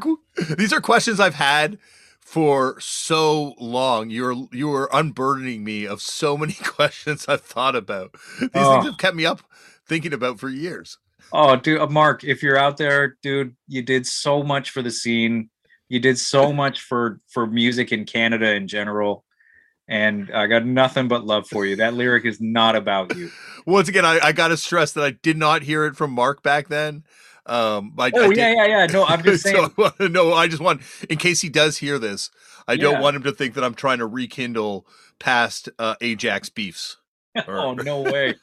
[0.58, 1.78] these are questions I've had
[2.22, 4.10] for so long.
[4.10, 8.14] You're you are unburdening me of so many questions I've thought about.
[8.40, 8.74] These Oh.
[8.76, 9.42] things have kept me up
[9.86, 10.98] thinking about for years.
[11.32, 14.92] Oh, dude, uh, Mark, if you're out there, dude, you did so much for the
[14.92, 15.50] scene.
[15.90, 19.24] You did so much for for music in Canada in general.
[19.90, 21.78] And I got nothing but love for you.
[21.78, 23.32] That lyric is not about you.
[23.66, 26.44] Once again, I, I got to stress that I did not hear it from Mark
[26.44, 27.04] back then.
[27.46, 28.86] Um, I, Oh I yeah, yeah, yeah.
[28.88, 29.56] No, I'm just saying.
[29.56, 32.30] so, I wanna I just want, in case he does hear this,
[32.68, 34.86] I don't want him to think that I'm trying to rekindle
[35.20, 36.98] past uh, Ajax beefs.
[37.48, 38.36] Or- oh no way,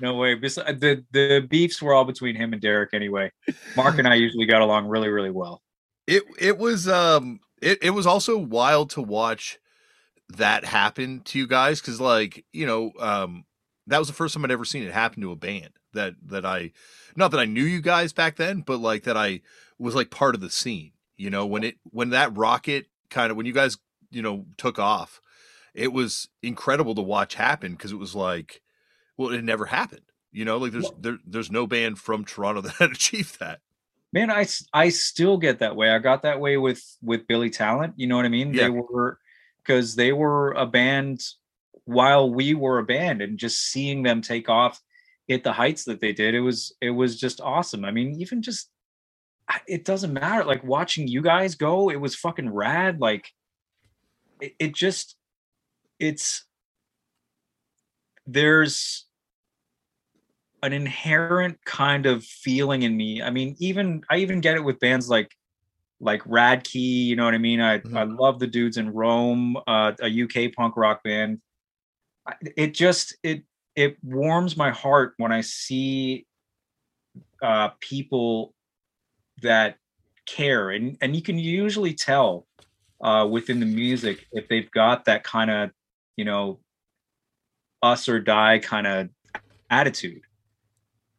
[0.00, 0.34] no way.
[0.34, 3.30] The the beefs were all between him and Derek anyway.
[3.76, 5.62] Mark and I usually got along really, really well.
[6.06, 9.58] It it was um it, it was also wild to watch
[10.30, 13.44] that happen to you guys because like you know um
[13.86, 16.44] that was the first time I'd ever seen it happen to a band that that
[16.44, 16.72] I
[17.16, 19.40] not that I knew you guys back then but like that I
[19.78, 23.36] was like part of the scene you know when it when that rocket kind of
[23.36, 23.78] when you guys
[24.10, 25.20] you know took off
[25.78, 28.60] it was incredible to watch happen because it was like
[29.16, 30.02] well it never happened
[30.32, 33.60] you know like there's there, there's no band from Toronto that had achieved that.
[34.12, 35.90] Man i i still get that way.
[35.90, 38.52] I got that way with with billy talent you know what i mean?
[38.52, 38.64] Yeah.
[38.64, 39.18] they were
[39.62, 41.20] because they were a band
[41.84, 44.80] while we were a band and just seeing them take off
[45.30, 47.84] at the heights that they did it was it was just awesome.
[47.84, 48.70] I mean even just
[49.66, 53.32] it doesn't matter like watching you guys go it was fucking rad like
[54.40, 55.17] it, it just
[55.98, 56.44] it's
[58.26, 59.06] there's
[60.62, 63.22] an inherent kind of feeling in me.
[63.22, 65.34] I mean, even I even get it with bands like
[66.00, 67.60] like Radkey, you know what I mean?
[67.60, 68.18] I I Mhm.
[68.18, 71.40] love the dudes in Roam, uh, a UK punk rock band.
[72.56, 73.44] It just it
[73.74, 76.26] it warms my heart when I see
[77.42, 78.54] uh, people
[79.42, 79.76] that
[80.26, 82.46] care, and and you can usually tell
[83.00, 85.70] uh, within the music if they've got that kind of
[86.18, 86.60] you know
[87.82, 89.08] us or die kind of
[89.70, 90.22] attitude.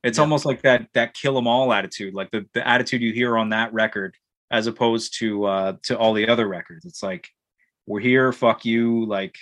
[0.03, 0.23] It's Yeah.
[0.23, 3.49] almost like that that kill 'em all attitude, like the, the attitude you hear on
[3.49, 4.15] that record,
[4.51, 6.85] as opposed to uh to all the other records.
[6.85, 7.29] It's like
[7.87, 9.37] we're here, fuck you, like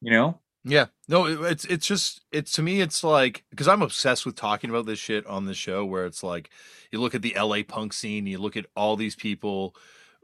[0.00, 0.40] you know?
[0.64, 0.86] Yeah.
[1.08, 4.70] No, it- it's it's just it's to me it's like because I'm obsessed with talking
[4.70, 6.50] about this shit on the show where it's like
[6.92, 9.74] you look at the LA punk scene, you look at all these people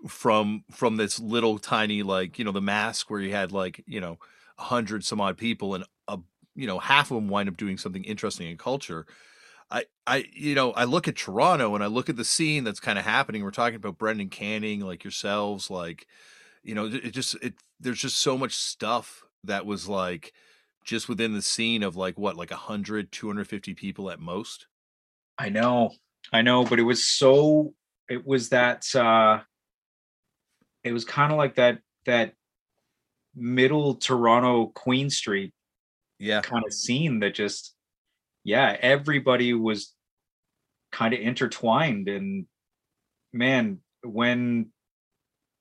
[0.08, 4.00] from from this little tiny like, you know, the Masque where you had like, you
[4.00, 4.18] know,
[4.58, 6.18] a hundred some odd people and a
[6.54, 9.06] you know, half of them wind up doing something interesting in culture.
[9.70, 12.80] I I you know, I look at Toronto and I look at the scene that's
[12.80, 13.42] kind of happening.
[13.42, 16.06] We're talking about Brendan Canning, like yourselves, like
[16.62, 20.32] you know, it just it there's just so much stuff that was like
[20.84, 24.66] just within the scene of like what like 100 250 people at most
[25.38, 25.90] I know,
[26.32, 27.74] I know, but it was so
[28.08, 29.40] it was that uh
[30.84, 32.34] it was kind of like that that
[33.34, 35.52] middle Toronto Queen Street
[36.18, 36.40] yeah.
[36.40, 37.74] kind of scene that just
[38.44, 39.94] yeah everybody was
[40.92, 42.46] kind of intertwined and
[43.32, 44.70] man when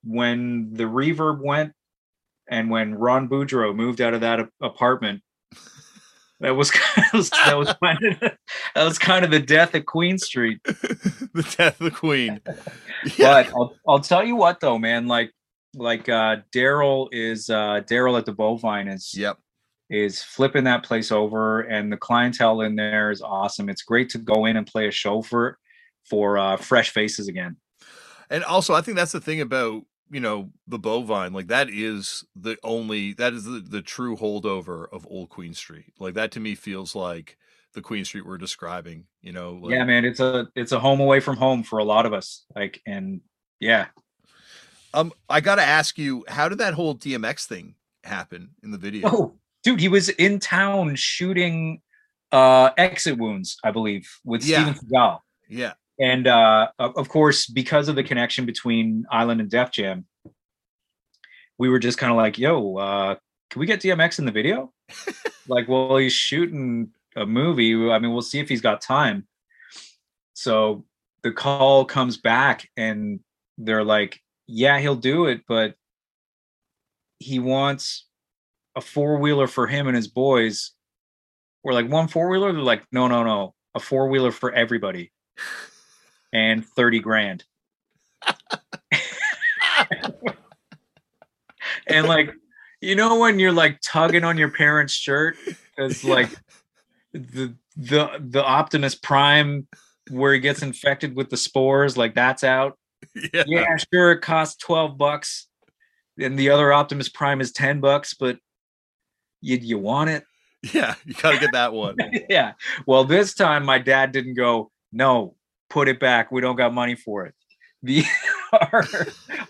[0.04, 1.72] when the reverb went
[2.48, 5.22] and when ron boudreau moved out of that apartment
[6.40, 8.20] that was kind of, that was kind of
[8.74, 10.60] that was kind of the death of queen street.
[11.34, 12.40] The death of the queen.
[13.18, 13.42] Yeah.
[13.42, 15.30] But I'll, I'll tell you what though man like
[15.74, 19.36] like uh daryl is uh daryl at the bovine is yep.
[19.90, 23.68] is flipping that place over and the clientele in there is awesome.
[23.68, 25.58] It's great to go in and play a show for
[26.08, 27.56] for uh, fresh faces again.
[28.30, 29.82] And also i think that's the thing about
[30.14, 34.86] you know the bovine like that is the only that is the, the true holdover
[34.92, 35.92] of old queen street.
[35.98, 37.36] Like that to me feels like
[37.72, 41.00] the queen street we're describing you know like, yeah man it's a it's a home
[41.00, 43.20] away from home for a lot of us like and
[43.58, 43.86] yeah.
[44.94, 49.08] Um i gotta ask you how did that whole dmx thing happen in the video?
[49.12, 49.34] Oh
[49.64, 51.80] dude he was in town shooting
[52.30, 54.62] uh exit wounds i believe with Yeah.
[54.62, 55.18] steven seagal.
[55.48, 60.04] Yeah and uh of course because of the connection between island and def jam
[61.58, 63.14] we were just kind of like yo uh
[63.54, 64.72] can we get dmx in the video?
[65.46, 67.74] Like well he's shooting a movie.
[67.90, 69.28] I mean we'll see if he's got time.
[70.32, 70.86] So
[71.22, 73.20] the call comes back and
[73.58, 75.74] they're like yeah he'll do it but
[77.18, 78.06] he wants
[78.74, 80.72] a four-wheeler for him and his boys.
[81.62, 82.54] We're like one four-wheeler?
[82.54, 83.54] They're like no no no.
[83.74, 85.12] A four-wheeler for everybody
[86.34, 87.44] and 30 grand.
[91.86, 92.34] and like,
[92.80, 95.36] you know, when you're like tugging on your parents' shirt,
[95.76, 96.28] because like
[97.12, 99.66] the the the Optimus Prime
[100.10, 102.78] where he gets infected with the spores, like that's out.
[103.32, 105.46] yeah Yeah, sure, it costs 12 bucks.
[106.20, 108.38] And the other Optimus Prime is 10 bucks, but
[109.40, 110.24] you you want it?
[110.72, 111.94] yeah you gotta get that one
[112.30, 112.52] yeah.
[112.86, 115.36] Well, this time my dad didn't go, no,
[115.74, 116.30] put it back.
[116.32, 117.34] We don't got money for it.
[117.82, 118.04] The
[118.72, 118.86] our,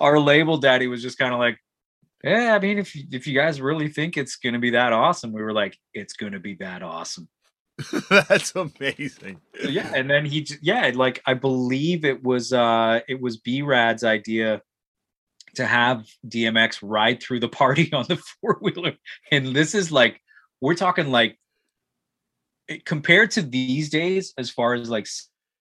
[0.00, 1.58] our label daddy was just kind of like,
[2.24, 5.30] yeah, I mean, if you- if you guys really think it's gonna be that awesome,
[5.32, 7.28] we were like, it's gonna be that awesome.
[8.08, 9.40] That's amazing.
[9.68, 14.04] Yeah, and then he, yeah, like I believe it was uh it was B Rad's
[14.04, 14.62] idea
[15.56, 18.94] to have DMX ride through the party on the four wheeler,
[19.30, 20.20] and this is like
[20.60, 21.36] we're talking like
[22.86, 25.06] compared to these days as far as like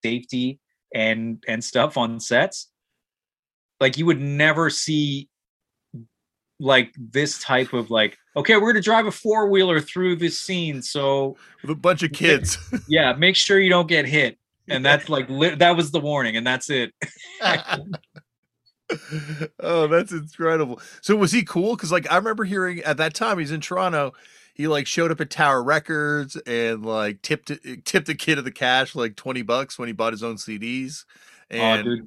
[0.03, 0.59] safety
[0.93, 2.69] and and stuff on sets
[3.79, 5.27] like you would never see
[6.59, 11.35] like this type of like okay we're gonna drive a four-wheeler through this scene so
[11.61, 12.57] With a bunch of kids.
[12.87, 14.37] yeah make sure you don't get hit
[14.69, 16.93] and that's like li- that was the warning and that's it
[19.59, 20.79] oh, that's incredible.
[21.01, 21.75] So was he cool?
[21.75, 24.13] Because like I remember hearing at that time he's in Toronto,
[24.53, 28.45] he like showed up at Tower Records and like tipped uh, tipped a kid of
[28.45, 31.05] the cash like twenty bucks when he bought his own CDs.
[31.49, 31.97] And oh.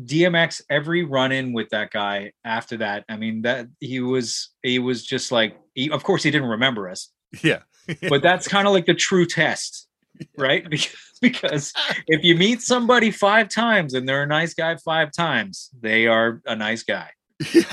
[0.00, 3.04] DMX every run in with that guy after that.
[3.08, 6.88] I mean that he was he was just like he, of course he didn't remember
[6.88, 7.10] us.
[7.42, 7.60] Yeah.
[8.08, 9.88] but that's kind of like the true test,
[10.38, 10.68] right?
[10.68, 11.72] Because because
[12.08, 16.42] if you meet somebody five times and they're a nice guy five times, they are
[16.46, 17.10] a nice guy.
[17.52, 17.64] Yeah.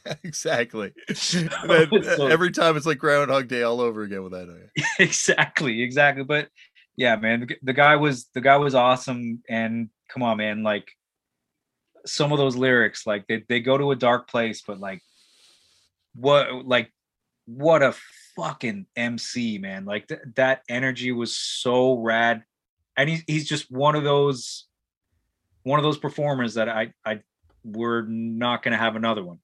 [0.22, 0.92] exactly.
[1.08, 4.70] Then, eh, so, every time it's like Groundhog Day all over again with that.
[4.76, 4.82] Eh.
[4.98, 6.24] exactly, exactly.
[6.24, 6.48] But
[6.96, 9.42] yeah, man, the, guy was the guy was awesome.
[9.48, 10.90] And come on, man, like
[12.06, 15.00] some of those lyrics, like they, they go to a dark place, but like
[16.14, 16.92] what like
[17.46, 17.94] what a
[18.36, 19.84] fucking MC, man.
[19.84, 22.44] Like th- that energy was so rad.
[22.96, 24.66] And he's he's just one of those
[25.62, 27.20] one of those performers that I I
[27.64, 29.38] we're not gonna have another one.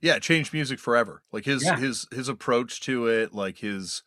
[0.00, 1.22] Yeah, changed music forever.
[1.32, 1.76] Like his yeah.
[1.76, 4.02] his his approach to it, like his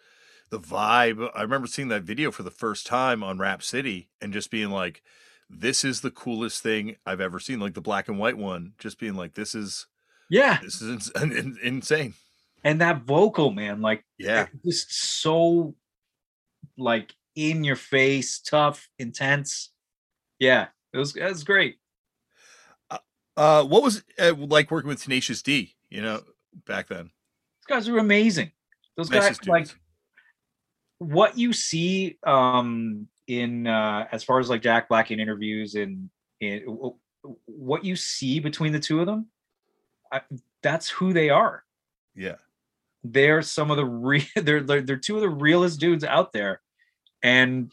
[0.49, 1.30] the vibe.
[1.36, 4.70] I remember seeing that video for the first time on Rap City and just being
[4.70, 5.03] like,
[5.49, 7.60] this is the coolest thing I've ever seen.
[7.60, 9.88] Like the black and white one, just being like, this is,
[10.30, 12.14] yeah, this is in, insane.
[12.64, 14.91] And that vocal, man, like, yeah, just
[15.22, 15.76] so
[16.78, 19.72] like in your face, tough, intense.
[20.39, 21.78] Yeah, it was, it was great.
[23.38, 26.23] Uh, uh what was it like working with Tenacious D, you know,
[26.65, 27.11] back then?
[27.67, 28.51] Those guys were amazing.
[28.95, 29.67] Those guys, like,
[30.97, 36.09] what you see um in uh, as far as like Jack Black in interviews and
[36.39, 36.63] in
[37.45, 39.27] what you see between the two of them,
[40.11, 40.21] I,
[40.63, 41.63] that's who they are.
[42.15, 42.35] Yeah,
[43.03, 44.23] they're some of the real.
[44.35, 46.61] They're, they're they're two of the realest dudes out there,
[47.21, 47.71] and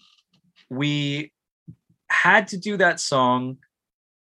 [0.69, 1.33] we
[2.09, 3.59] had to do that song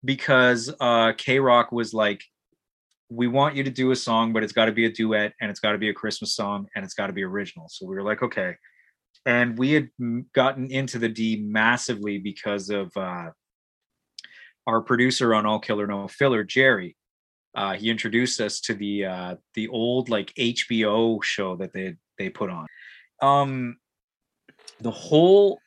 [0.05, 2.23] because uh KROQ was like
[3.11, 5.51] we want you to do a song but it's got to be a duet and
[5.51, 7.95] it's got to be a christmas song and it's got to be original so we
[7.95, 8.55] were like okay
[9.27, 9.91] and we had
[10.33, 13.31] gotten into the D massively because of uh,
[14.67, 16.97] our producer on All Killer No Filler, Jerry.
[17.55, 22.31] Uh, he introduced us to the uh, the old like HBO show that they they
[22.31, 22.67] put on.
[23.21, 23.77] Um,
[24.81, 25.59] the whole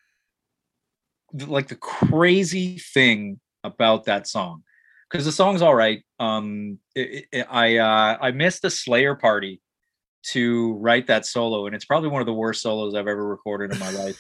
[1.34, 4.64] like the crazy thing about that song
[5.12, 6.04] because the song's all right.
[6.20, 9.62] Um, it, it, I uh, I missed the Slayer party
[10.28, 13.72] to write that solo, and it's probably one of the worst solos I've ever recorded
[13.72, 14.18] in my life.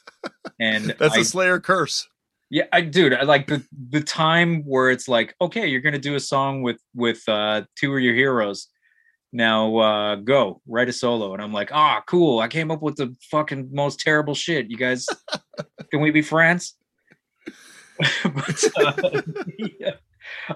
[0.60, 2.08] and that's I, a Slayer curse.
[2.50, 6.14] Yeah, I dude, I like the the time where it's like, okay, you're gonna do
[6.14, 8.68] a song with with uh two of your heroes.
[9.32, 12.40] Now uh go write a solo, and I'm like, ah, cool.
[12.40, 14.70] I came up with the fucking most terrible shit.
[14.70, 15.06] You guys,
[15.90, 16.74] can we be friends?
[18.24, 19.22] but, uh,
[19.58, 19.92] yeah.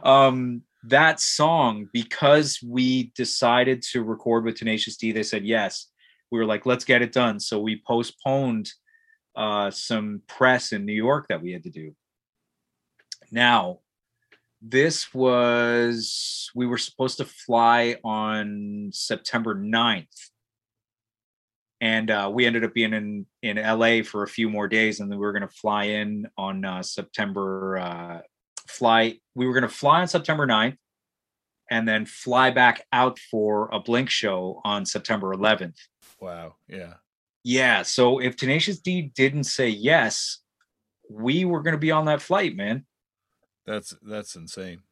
[0.02, 5.12] Um, that song because we decided to record with Tenacious D.
[5.12, 5.88] They said yes.
[6.30, 7.38] We were like, let's get it done.
[7.40, 8.70] So we postponed
[9.36, 11.94] uh, some press in New York that we had to do.
[13.30, 13.78] Now,
[14.60, 20.30] this was we were supposed to fly on September 9th.
[21.82, 25.10] And uh, we ended up being in in LA for a few more days, and
[25.10, 28.20] then we were going to fly in on uh, September uh,
[28.68, 29.18] fly.
[29.34, 30.76] We were going to fly on September 9th
[31.72, 35.78] and then fly back out for a Blink show on September 11th.
[36.20, 36.56] Wow.
[36.68, 36.94] Yeah.
[37.44, 37.82] Yeah.
[37.82, 40.40] So if Tenacious D didn't say yes,
[41.08, 42.84] we were going to be on that flight, man.
[43.66, 44.82] That's that's insane.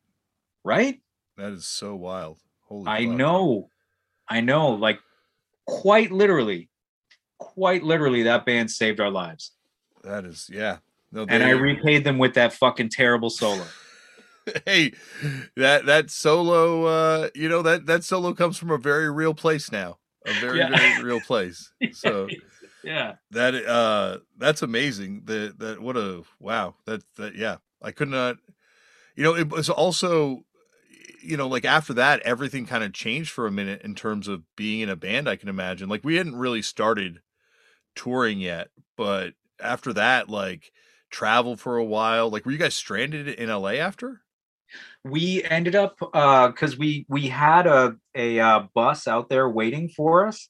[0.64, 1.00] Right?
[1.36, 2.38] That is so wild.
[2.62, 3.14] Holy I fuck.
[3.14, 3.68] know.
[4.26, 4.70] I know.
[4.70, 5.00] Like
[5.66, 6.69] quite literally,
[7.40, 9.52] quite literally, that band saved our lives.
[10.04, 10.78] That is, yeah.
[11.10, 13.64] No, and I repaid them with that fucking terrible solo.
[14.64, 14.92] hey,
[15.56, 19.72] that that solo, uh, you know that that solo comes from a very real place
[19.72, 20.76] now, a very yeah.
[20.76, 21.72] very real place.
[21.92, 22.28] So
[22.84, 25.22] yeah, that uh, that's amazing.
[25.24, 26.76] That that what a wow.
[26.86, 28.36] That that yeah, I could not.
[29.16, 30.44] You know, it was also,
[31.20, 34.44] you know, like after that, everything kind of changed for a minute in terms of
[34.56, 35.28] being in a band.
[35.28, 35.88] I can imagine.
[35.88, 37.20] Like we hadn't really started
[37.94, 40.72] touring yet, but after that, like
[41.10, 42.30] travel for a while?
[42.30, 44.22] Like, were you guys stranded in LA after?
[45.04, 49.88] We ended up because uh, we we had a a uh, bus out there waiting
[49.88, 50.48] for us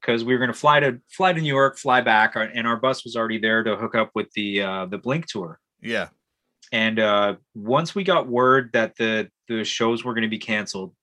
[0.00, 2.66] because we were going to fly to fly to New York, fly back, uh, and
[2.66, 5.60] our bus was already there to hook up with the uh, the Blink tour.
[5.80, 6.08] Yeah.
[6.72, 10.94] And uh, once we got word that the the shows were going to be canceled,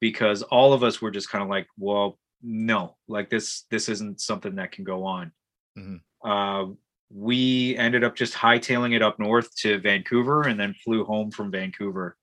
[0.00, 4.20] because all of us were just kind of like, well, no, like this this isn't
[4.20, 5.32] something that can go on.
[5.76, 6.28] Mm-hmm.
[6.28, 6.74] Uh,
[7.10, 11.50] we ended up just hightailing it up north to Vancouver and then flew home from
[11.50, 12.16] Vancouver.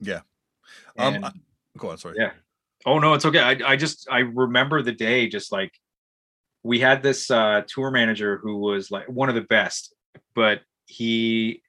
[0.00, 0.20] Yeah.
[0.98, 1.40] Um, and,
[1.78, 1.98] go on.
[1.98, 2.16] Sorry.
[2.18, 2.32] Yeah.
[2.84, 3.40] Oh no, it's okay.
[3.40, 5.72] I I just I remember the day just like
[6.62, 9.94] we had this uh tour manager who was like one of the best,
[10.34, 11.62] but he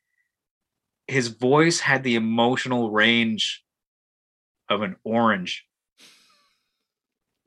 [1.08, 3.64] his voice had the emotional range
[4.70, 5.66] of an orange.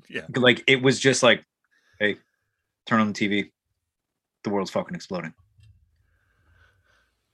[0.09, 0.23] Yeah.
[0.35, 1.45] Like it was just like,
[1.99, 2.17] hey,
[2.87, 3.51] turn on the TV.
[4.45, 5.35] The world's fucking exploding.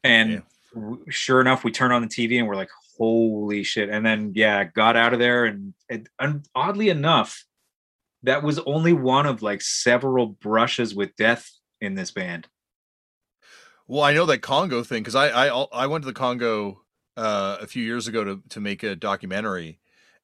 [0.04, 0.40] And Yeah.
[0.74, 3.88] w- sure enough, we turn on the TV and we're like, holy shit.
[3.88, 5.44] And then, yeah, got out of there.
[5.44, 7.44] And, and, and oddly enough,
[8.22, 11.50] that was only one of like several brushes with death
[11.80, 12.46] in this band.
[13.88, 16.82] Well, I know that Congo thing because I, I I went to the Congo
[17.16, 19.80] uh, a few years ago to to make a documentary,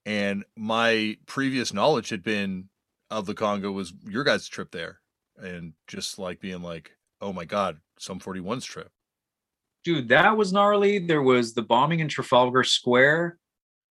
[0.09, 2.71] and my previous knowledge had been
[3.11, 5.01] of the Congo was your guys' trip there,
[5.37, 8.91] and just like being like, oh my god, Sum 41's trip.
[9.85, 10.99] dude that was gnarly.
[10.99, 13.37] There was the bombing in trafalgar square.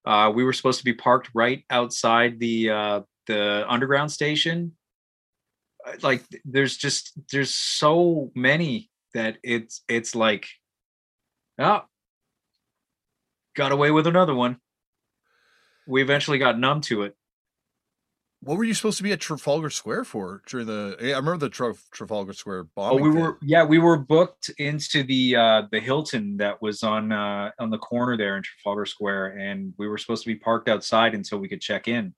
[0.06, 4.76] Uh, we were supposed to be parked right outside the uh, the underground station.
[5.86, 10.48] Uh, like there's just there's so many that it's it's like
[11.60, 11.84] oh
[13.56, 14.58] got away with another one
[15.88, 17.16] we eventually got numb to it
[18.42, 20.96] What were you supposed to be at Trafalgar Square for during the?
[21.02, 23.04] I remember the Traf- Trafalgar Square Oh, bombing.
[23.04, 23.22] we thing.
[23.22, 27.70] were yeah, we were booked into the uh the Hilton that was on uh on
[27.72, 31.40] the corner there in Trafalgar Square, and we were supposed to be parked outside until
[31.40, 32.14] we could check in.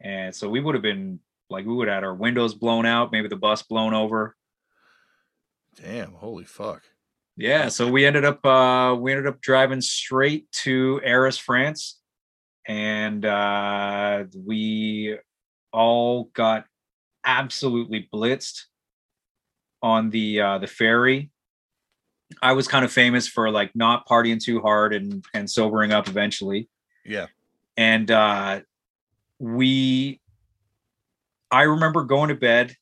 [0.00, 1.20] And so we would have been
[1.50, 4.34] like we would have had our windows blown out, maybe the bus blown over.
[5.80, 6.82] Damn, holy fuck.
[7.36, 12.00] Yeah, so we ended up uh we ended up driving straight to Arras, France,
[12.66, 15.18] and uh we
[15.72, 16.66] all got
[17.24, 18.64] absolutely blitzed
[19.82, 21.30] on the uh the ferry.
[22.42, 26.08] I was kind of famous for like not partying too hard and and sobering up
[26.08, 26.68] eventually.
[27.04, 27.26] Yeah.
[27.76, 28.60] And uh
[29.38, 30.20] we
[31.50, 32.74] I remember going to bed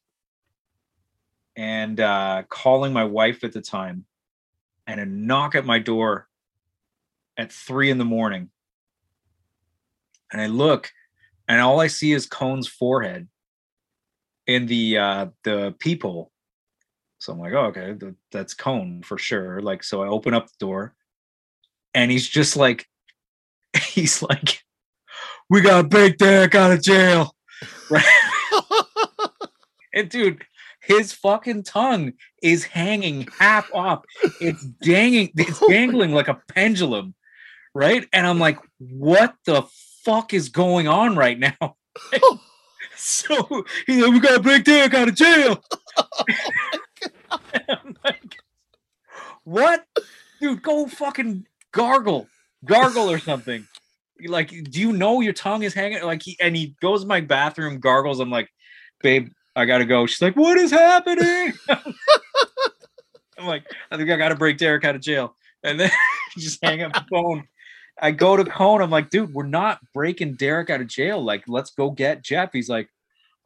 [1.57, 4.05] and uh calling my wife at the time
[4.87, 6.29] and a knock at my door
[7.37, 8.51] at three in the morning.
[10.33, 10.91] And I look,
[11.49, 13.29] and all I see is Cone's forehead
[14.47, 16.31] in the uh the peephole.
[17.19, 19.61] So I'm like, oh, okay, th- that's Cone for sure.
[19.61, 20.95] Like, so I open up the door,
[21.95, 22.89] and he's just like,
[23.77, 24.63] he's like,
[25.49, 27.37] we gotta break Derek out of jail.
[27.91, 28.05] Right.
[29.95, 30.45] And dude,
[30.81, 34.05] his fucking tongue is hanging half off.
[34.41, 37.15] It's dangling, it's dangling like a pendulum,
[37.75, 38.07] right?
[38.13, 39.65] And I'm like, what the
[40.05, 41.77] fuck is going on right now?
[42.97, 45.63] so he's like, we gotta break Derek out of jail.
[47.31, 48.37] I'm like,
[49.45, 49.87] what?
[50.41, 52.29] Dude, go fucking gargle,
[52.65, 53.67] gargle or something.
[54.25, 56.03] Like, do you know your tongue is hanging?
[56.03, 58.21] Like, he and he goes to my bathroom, gargles.
[58.21, 58.49] I'm like,
[59.03, 60.07] babe, I gotta go.
[60.07, 61.53] She's like, what is happening?
[61.69, 65.37] I'm like, I think I gotta break Derek out of jail.
[65.65, 65.91] And then
[66.39, 67.47] just hang up the phone.
[68.03, 68.83] I go to Cone.
[68.83, 71.23] I'm like, dude, we're not breaking Derek out of jail.
[71.23, 72.53] Like, let's go get Jeff.
[72.53, 72.89] He's like,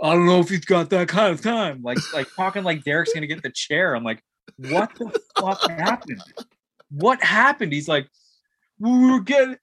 [0.02, 1.82] I don't know if he's got that kind of time.
[1.82, 3.94] Like, like talking like Derek's gonna get the chair.
[3.94, 4.22] I'm like,
[4.56, 6.22] what the fuck happened?
[6.90, 7.72] What happened?
[7.72, 8.08] He's like,
[8.78, 9.56] we were getting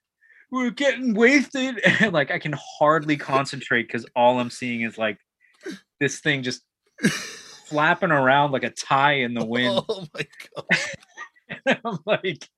[0.52, 1.82] we were getting wasted.
[1.99, 5.18] And like I can hardly concentrate because all I'm seeing is like
[5.99, 6.61] this thing just
[7.65, 9.82] flapping around like a tie in the wind.
[9.90, 10.65] Oh my god.
[11.65, 12.49] And I'm like,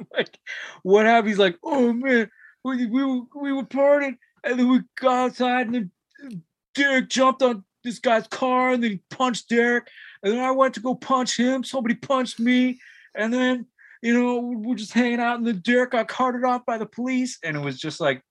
[0.14, 0.38] like,
[0.82, 1.28] what happened?
[1.28, 2.30] He's like, oh man,
[2.64, 5.90] we, we were we were partying, and then we got outside, and
[6.20, 6.42] then
[6.74, 9.88] Derek jumped on this guy's car, and then he punched Derek,
[10.22, 11.64] and then I went to go punch him.
[11.64, 12.80] Somebody punched me,
[13.14, 13.66] and then
[14.02, 17.38] you know we're just hanging out, and then Derek got carted off by the police,
[17.42, 18.22] and it was just like,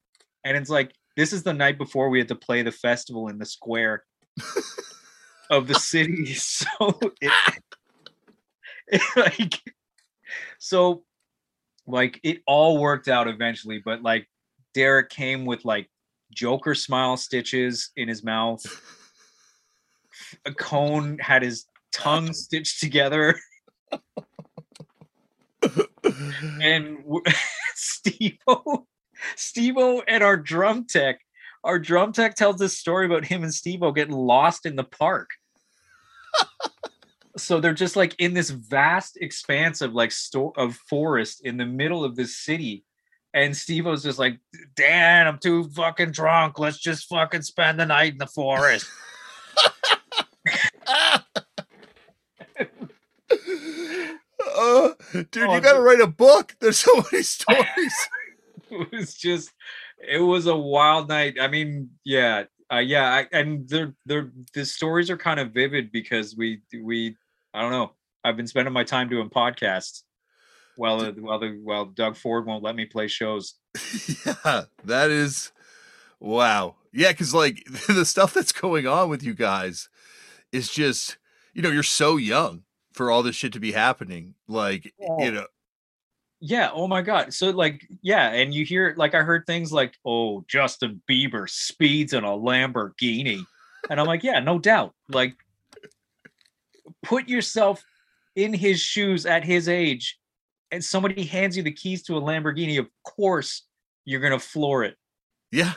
[0.44, 3.38] and it's like this is the night before we had to play the festival in
[3.38, 4.04] the square
[5.50, 6.68] of the city, so
[7.22, 7.32] it,
[8.88, 9.62] it like
[10.58, 11.04] so
[11.88, 14.28] like it all worked out eventually but like
[14.74, 15.90] derek came with like
[16.32, 18.64] joker smile stitches in his mouth.
[20.45, 23.40] A cone had his tongue stitched together.
[26.62, 27.03] And
[27.76, 28.88] steve-o
[29.36, 31.20] steve-o and our drum tech
[31.64, 35.30] our drum tech tells this story about him and steve-o getting lost in the park
[37.38, 41.66] so they're just like in this vast expanse of like store of forest in the
[41.66, 42.84] middle of this city
[43.34, 44.38] and steve-o's just like
[44.76, 48.86] dan i'm too fucking drunk let's just fucking spend the night in the forest
[54.56, 55.86] Uh, dude, Oh, you got to dude.
[55.86, 56.56] write a book.
[56.60, 57.94] There's so many stories.
[58.72, 59.52] it was just
[59.99, 61.36] it was a wild night.
[61.40, 65.91] I mean, yeah, uh, yeah, I, and they're they're the stories are kind of vivid
[65.91, 67.18] because we we
[67.53, 67.94] I don't know.
[68.23, 70.03] I've been spending my time doing podcasts
[70.76, 73.56] while while the while Doug Ford won't let me play shows.
[74.26, 75.52] yeah, that is
[76.19, 76.76] wow.
[76.94, 79.90] Yeah, because like the stuff that's going on with you guys
[80.52, 81.18] is just
[81.53, 82.64] you know you're so young
[82.94, 84.36] for all this shit to be happening.
[84.48, 85.23] Like Oh.
[85.23, 85.48] you know,
[86.40, 86.69] Yeah.
[86.73, 87.34] Oh my God.
[87.34, 92.14] So like, yeah, and you hear like I heard things like, "Oh, Justin Bieber speeds
[92.14, 93.44] in a Lamborghini,"
[93.90, 94.94] and I'm like, yeah, no doubt.
[95.10, 95.36] Like,
[97.03, 97.84] put yourself
[98.36, 100.18] in his shoes at his age,
[100.72, 102.80] and somebody hands you the keys to a Lamborghini.
[102.80, 103.64] Of course,
[104.06, 104.98] you're gonna floor it.
[105.52, 105.73] yeah.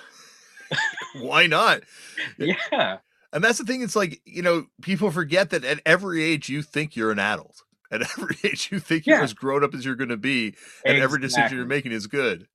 [1.20, 1.82] Why not?
[2.38, 2.98] Yeah.
[3.32, 3.82] And that's the thing.
[3.82, 7.62] It's like, you know, people forget that at every age you think you're an adult.
[7.90, 10.55] At every age you think you're as grown up as you're going to be.
[10.84, 12.46] And every decision you're making is good.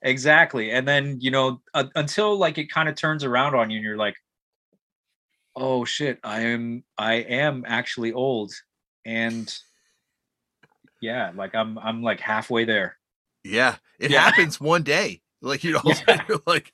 [0.00, 0.70] Exactly.
[0.70, 3.84] And then, you know, uh, until like it kind of turns around on you and
[3.84, 4.16] you're like,
[5.56, 8.52] "Oh shit, I am I am actually old."
[9.04, 9.52] And
[11.00, 12.96] yeah, like I'm I'm like halfway there.
[13.44, 13.76] Yeah.
[13.98, 14.20] It Yeah.
[14.20, 15.22] happens one day.
[15.40, 16.22] Like, you know, Yeah.
[16.28, 16.72] you're like,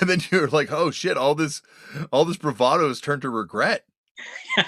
[0.00, 1.62] and then you're like, oh shit, all this,
[2.12, 3.84] all this bravado has turned to regret.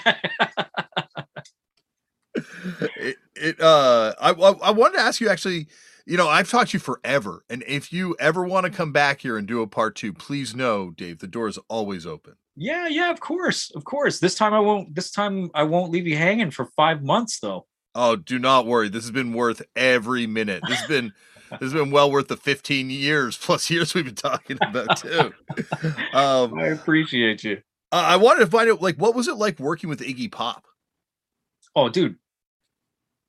[2.97, 5.67] it, it uh I, I wanted to ask you actually
[6.05, 9.21] you know I've talked to you forever and if you ever want to come back
[9.21, 12.87] here and do a part 2 please know Dave the door is always open yeah,
[12.87, 13.71] yeah, of course.
[13.75, 14.19] Of course.
[14.19, 17.65] This time I won't this time I won't leave you hanging for 5 months though.
[17.95, 21.13] oh do not worry this has been worth every minute this has been
[21.51, 25.31] this has been well worth the 15 years plus years we've been talking about too
[26.13, 27.61] um I appreciate you.
[27.91, 30.65] I I wanted to find out like what was it like working with Iggy Pop
[31.75, 32.15] Oh, dude.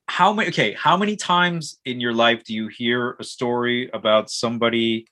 [0.08, 4.30] How many okay, how many times in your life do you hear a story about
[4.30, 5.06] somebody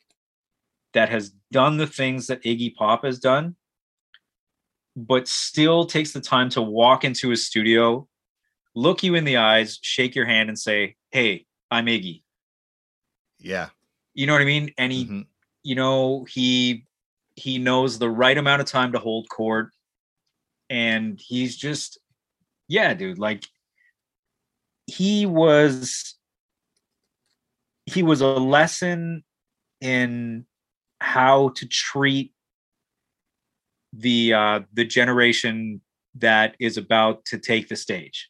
[0.95, 3.57] that has done the things that Iggy Pop has done,
[4.97, 8.09] but still takes the time to walk into his studio,
[8.75, 12.23] look you in the eyes, shake your hand, and say, Hey, I'm Iggy.
[13.39, 13.69] yeah
[14.15, 14.73] You know what I mean?
[14.79, 15.27] And he, Mhm.
[15.63, 16.87] you know, he
[17.37, 19.71] he knows the right amount of time to hold court.
[20.71, 21.99] And he's just,
[22.67, 23.47] yeah, dude, like
[24.87, 26.15] he was
[27.85, 29.23] he was a lesson
[29.81, 30.47] in
[31.01, 32.33] how to treat
[33.93, 35.81] the uh the generation
[36.15, 38.29] that is about to take the stage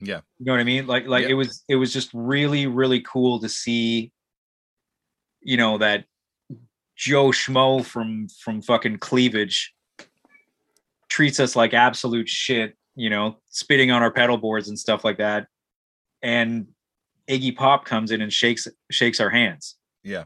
[0.00, 0.20] Yeah.
[0.38, 1.30] you know what i mean like like Yep.
[1.30, 4.12] it was it was just really really cool to see
[5.42, 6.04] you know that
[6.96, 9.72] joe schmo from from fucking cleavage
[11.08, 15.18] treats us like absolute shit you know spitting on our pedal boards and stuff like
[15.18, 15.46] that
[16.22, 16.66] and
[17.28, 20.24] iggy pop comes in and shakes shakes our hands Yeah.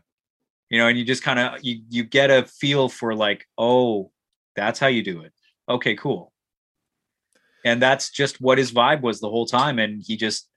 [0.71, 4.11] You know and you just kind of you you get a feel for like oh
[4.57, 5.33] that's how you do it.
[5.69, 6.33] Okay cool.
[7.65, 10.49] And that's just what his vibe was the whole time and he just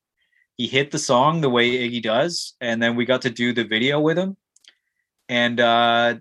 [0.56, 3.64] he hit the song the way iggy does and then we got to do the
[3.64, 4.38] video with him.
[5.30, 6.16] And uh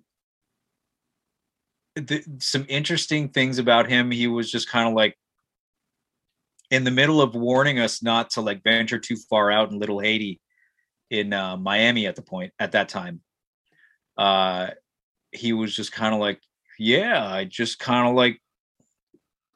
[1.94, 5.16] the, some interesting things about him he was just kind of like
[6.70, 9.98] in the middle of warning us not to like venture too far out in little
[9.98, 10.40] haiti
[11.10, 13.20] in uh, miami at the point at that time
[14.22, 14.70] uh
[15.32, 16.40] he was just kind of like
[16.78, 18.40] yeah i just kind of like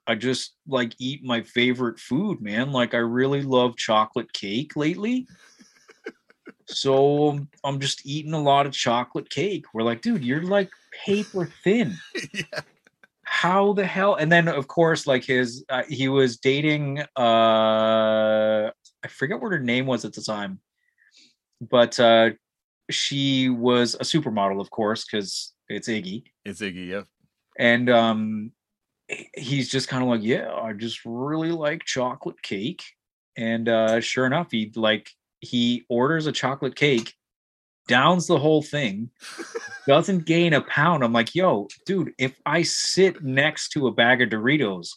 [0.09, 2.73] i just like eat my favorite food man.
[2.73, 5.29] Like i really love chocolate cake lately.
[6.67, 9.67] So um, i'm just eating a lot of chocolate cake.
[9.73, 10.71] We're like dude you're like
[11.07, 11.97] paper thin.
[12.35, 12.61] Yeah.
[13.23, 18.71] how the hell and then of course like his uh, he was dating uh
[19.05, 20.61] i forget what her name was at the time
[21.61, 22.31] but uh
[22.91, 26.25] she was a supermodel of course because it's iggy.
[26.45, 26.89] It's Iggy.
[26.89, 27.03] Yeah.
[27.59, 28.53] and um
[29.37, 32.83] he's just kind of like yeah i just really like chocolate cake.
[33.37, 35.11] And uh sure enough he like
[35.41, 37.13] he orders a chocolate cake
[37.89, 39.11] downs the whole thing
[39.87, 41.05] doesn't gain a pound.
[41.05, 44.89] I'm like yo dude if i sit next to a bag of doritos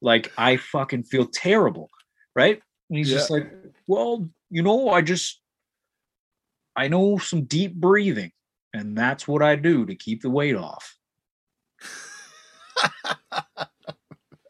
[0.00, 1.90] like i fucking feel terrible.
[2.34, 2.60] Right?
[2.88, 3.52] And he's just like
[3.86, 5.41] well you know i just
[6.76, 8.30] i know some deep breathing
[8.74, 10.96] and that's what i do to keep the weight off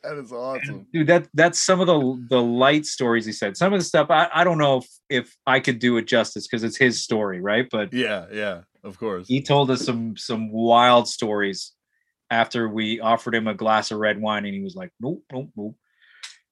[0.04, 0.86] That is awesome.
[0.92, 4.10] dude that that's some of the the light stories he said some of the stuff
[4.10, 7.40] i, I don't know if if i could do it justice because it's his story
[7.40, 8.26] right but Yeah.
[8.32, 8.62] Yeah.
[8.82, 9.28] Of course.
[9.28, 11.70] he told us some some wild stories
[12.32, 15.50] after we offered him a glass of red wine and he was like nope nope
[15.56, 15.76] nope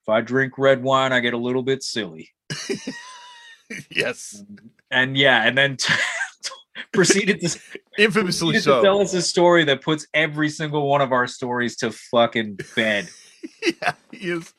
[0.04, 2.30] if i drink red wine i get a little bit silly
[3.90, 4.42] yes.
[4.90, 5.76] and yeah and then
[6.92, 7.58] proceeded to
[7.98, 8.82] Infamously proceeded to so.
[8.82, 13.08] tell us a story that puts every single one of our stories to fucking bed.
[13.62, 14.54] yeah, he is.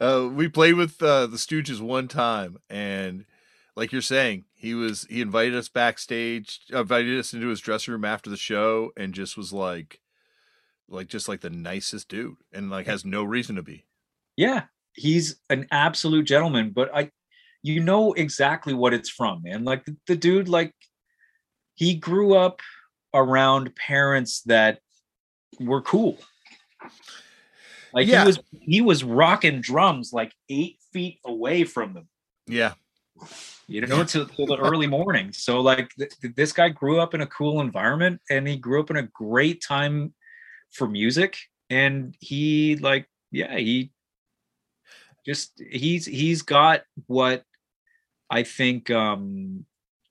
[0.00, 3.24] Uh, we played with uh, the Stooges one time, and
[3.76, 8.04] like you're saying, he was he invited us backstage, invited us into his dressing room
[8.04, 10.00] after the show, and just was like,
[10.88, 13.84] like just like the nicest dude, and like has no reason to be.
[14.36, 14.64] Yeah,
[14.94, 17.10] he's an absolute gentleman, but I,
[17.62, 19.64] you know exactly what it's from, man.
[19.64, 20.74] Like the, the dude, like
[21.74, 22.60] he grew up
[23.14, 24.80] around parents that
[25.60, 26.18] were cool.
[27.94, 28.20] Like Yeah.
[28.22, 32.08] he was he was rocking drums like eight feet away from them,
[32.46, 32.74] Yeah,
[33.66, 35.32] you know, till, till the early morning.
[35.32, 38.80] So like th- th- this guy grew up in a cool environment and he grew
[38.80, 40.14] up in a great time
[40.72, 41.36] for music.
[41.70, 43.92] And he like, yeah, he
[45.24, 47.44] just he's he's got what
[48.32, 49.64] I think um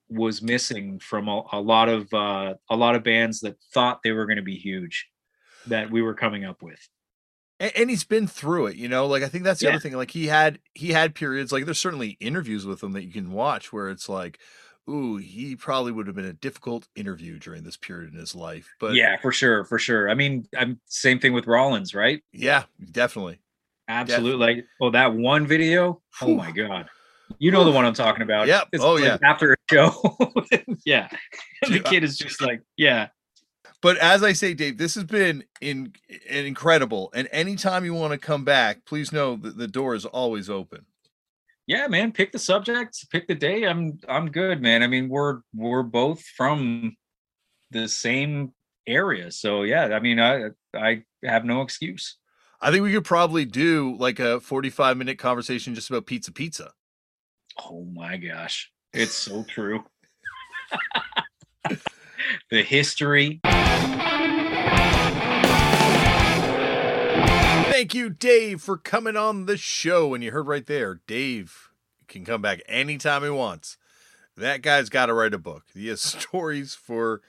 [0.09, 4.11] was missing from a, a lot of uh a lot of bands that thought they
[4.11, 5.07] were going to be huge
[5.67, 6.79] that we were coming up with.
[7.59, 8.75] and, and he's been through it.
[8.75, 9.71] You know, like I think that's the Yeah.
[9.73, 9.93] other thing.
[9.93, 11.51] Like he had he had periods.
[11.51, 14.39] Like there's certainly interviews with him that you can watch where it's like.
[14.89, 18.67] Ooh, he probably would have been a difficult interview during this period in his life.
[18.79, 20.09] But yeah, for sure, for sure.
[20.09, 22.21] I mean, I'm same thing with Rollins, right?
[22.33, 23.39] yeah, definitely.
[23.87, 24.55] Absolutely.
[24.55, 26.01] Like, oh, that one video.
[26.19, 26.35] Oh Whew.
[26.35, 26.89] my god.
[27.39, 28.47] You know the one I'm talking about.
[28.47, 28.69] Yep.
[28.73, 29.17] It's Oh, like yeah.
[29.23, 30.17] After a show.
[30.85, 31.09] yeah.
[31.63, 33.07] And the kid is just like, yeah.
[33.81, 35.93] But as I say, Dave, this has been in,
[36.29, 37.11] in incredible.
[37.15, 40.85] And anytime you want to come back, please know that the door is always open.
[41.67, 42.11] Yeah, man.
[42.11, 43.63] Pick the subject, pick the day.
[43.63, 44.83] I'm I'm good, man.
[44.83, 46.95] I mean, we're we're both from
[47.69, 48.53] the same
[48.85, 49.31] area.
[49.31, 52.17] So yeah, I mean, I I have no excuse.
[52.59, 56.71] I think we could probably do like a 45 minute conversation just about pizza pizza.
[57.69, 58.71] Oh my gosh.
[58.93, 59.83] It's so true.
[62.49, 63.39] the history.
[67.71, 70.13] Thank you, Dave, for coming on the show.
[70.13, 71.69] And you heard right there, Dave
[72.07, 73.77] can come back anytime he wants.
[74.37, 75.63] That guy's got to write a book.
[75.73, 77.21] He has stories for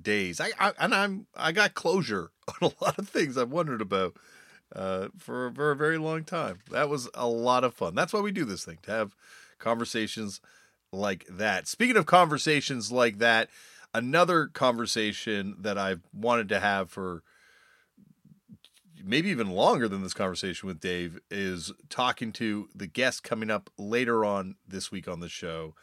[0.00, 0.40] days.
[0.40, 2.30] I, I and I'm I got closure
[2.62, 4.14] on a lot of things I've wondered about
[4.74, 6.60] uh, for for a very long time.
[6.70, 7.94] That was a lot of fun.
[7.94, 9.16] That's why we do this thing to have
[9.60, 10.40] conversations
[10.92, 11.68] like that.
[11.68, 13.48] Speaking of conversations like that,
[13.94, 17.22] another conversation that I've wanted to have for
[19.02, 23.70] maybe even longer than this conversation with Dave is talking to the guest coming up
[23.78, 25.74] later on this week on the show,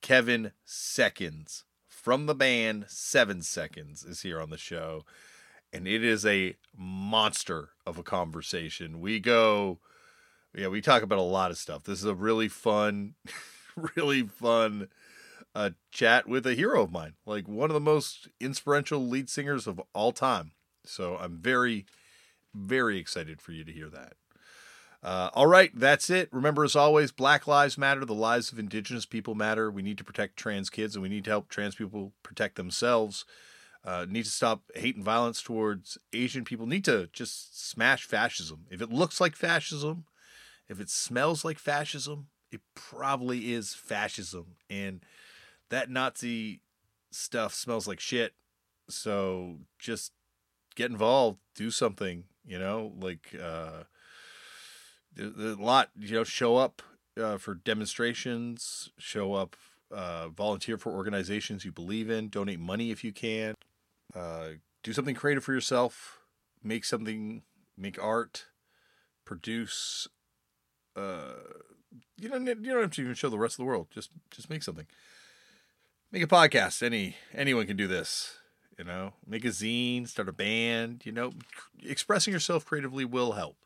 [0.00, 1.64] Kevin Seconds
[2.02, 5.04] from the band Seven Seconds is here on the show.
[5.72, 9.00] And it is a monster of a conversation.
[9.00, 9.78] We go,
[10.54, 11.84] yeah, we talk about a lot of stuff.
[11.84, 13.14] This is a really fun,
[13.96, 14.88] really fun
[15.54, 19.66] uh, chat with a hero of mine, like one of the most inspirational lead singers
[19.66, 20.52] of all time.
[20.84, 21.86] So I'm very,
[22.54, 24.14] very excited for you to hear that.
[25.02, 26.28] Uh, all right, that's it.
[26.32, 28.04] Remember, as always, Black Lives Matter.
[28.04, 29.68] The lives of Indigenous people matter.
[29.70, 33.24] We need to protect trans kids, and we need to help trans people protect themselves.
[33.84, 36.66] Uh, need to stop hate and violence towards Asian people.
[36.66, 38.66] Need to just smash fascism.
[38.70, 40.04] If it looks like fascism,
[40.68, 44.56] if it smells like fascism, it probably is fascism.
[44.68, 45.04] And
[45.70, 46.60] that Nazi
[47.10, 48.34] stuff smells like shit.
[48.88, 50.12] So just
[50.74, 53.84] get involved, do something, you know, like uh
[55.18, 56.80] a lot, you know, show up
[57.20, 59.56] uh, for demonstrations, show up
[59.90, 63.54] uh volunteer for organizations you believe in, donate money if you can.
[64.14, 64.50] Uh
[64.82, 66.18] do something creative for yourself,
[66.62, 67.42] make something,
[67.76, 68.46] make art,
[69.24, 70.08] produce
[70.96, 71.34] uh
[72.16, 73.88] you don't you don't have to even show the rest of the world.
[73.90, 74.86] Just just make something.
[76.10, 76.82] Make a podcast.
[76.82, 78.36] Any anyone can do this.
[78.78, 81.02] You know, make a zine, start a band.
[81.04, 81.32] You know,
[81.82, 83.56] expressing yourself creatively will help.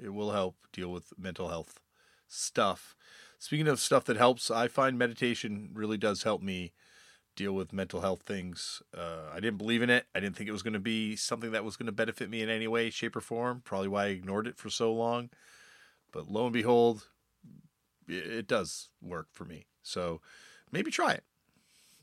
[0.00, 1.80] It will help deal with mental health
[2.28, 2.94] stuff.
[3.38, 6.72] Speaking of stuff that helps, I find meditation really does help me
[7.36, 8.82] deal with mental health things.
[8.96, 10.06] Uh, I didn't believe in it.
[10.14, 12.42] I didn't think it was going to be something that was going to benefit me
[12.42, 13.60] in any way, shape, or form.
[13.64, 15.30] Probably why I ignored it for so long.
[16.14, 17.08] But lo and behold,
[18.06, 19.66] it, does work for me.
[19.82, 20.20] So
[20.70, 21.24] maybe try it.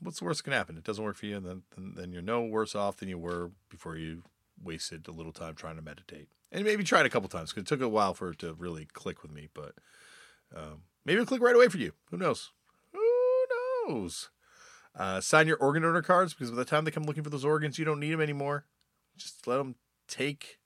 [0.00, 0.76] What's the worst that can happen?
[0.76, 3.16] It doesn't work for you, and then, then then you're no worse off than you
[3.16, 4.22] were before you
[4.62, 6.28] wasted a little time trying to meditate.
[6.50, 8.52] And maybe try it a couple times because it took a while for it to
[8.52, 9.48] really click with me.
[9.54, 9.74] But
[10.54, 11.92] um, maybe it'll click right away for you.
[12.10, 12.50] Who knows?
[12.92, 13.44] Who
[13.88, 14.28] knows?
[14.94, 17.46] Uh, sign your organ donor cards because by the time they come looking for those
[17.46, 18.66] organs, you don't need them anymore.
[19.16, 19.76] Just let them
[20.06, 20.58] take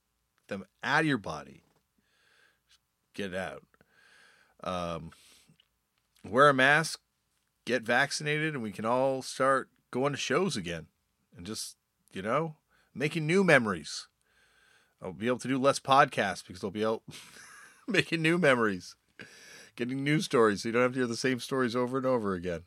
[0.49, 1.63] them out of your body.
[3.17, 3.63] Get out.
[4.63, 5.11] Um,
[6.23, 7.01] wear a mask.
[7.65, 10.87] get vaccinated and we can all start going to shows again
[11.35, 11.77] and just,
[12.13, 12.57] you know,
[12.95, 14.07] making new memories.
[15.03, 17.03] I'll be able to do less podcasts because I'll be out
[17.89, 18.95] making new memories,
[19.77, 22.35] getting new stories so you don't have to hear the same stories over and over
[22.35, 22.65] again.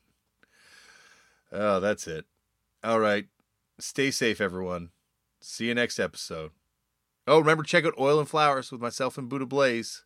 [1.51, 2.26] Oh, that's it.
[2.84, 3.27] All right.
[3.77, 4.89] Stay safe, everyone.
[5.41, 6.51] See you next episode.
[7.27, 10.03] Oh, remember, check out Oil and Flowers with myself and Buddha Blaze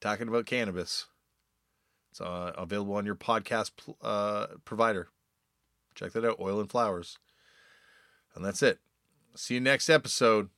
[0.00, 1.06] talking about cannabis.
[2.10, 3.72] It's uh, available on your podcast
[4.02, 5.08] uh, provider.
[5.94, 7.18] Check that out, Oil and Flowers.
[8.34, 8.78] And that's it.
[9.34, 10.50] See you next episode.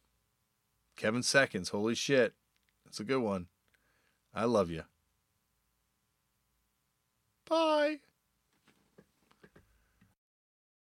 [0.97, 1.70] Kevin Seconds.
[1.70, 2.35] Holy shit.
[2.85, 3.47] That's a good one.
[4.35, 4.85] I love you.
[7.48, 8.01] Bye.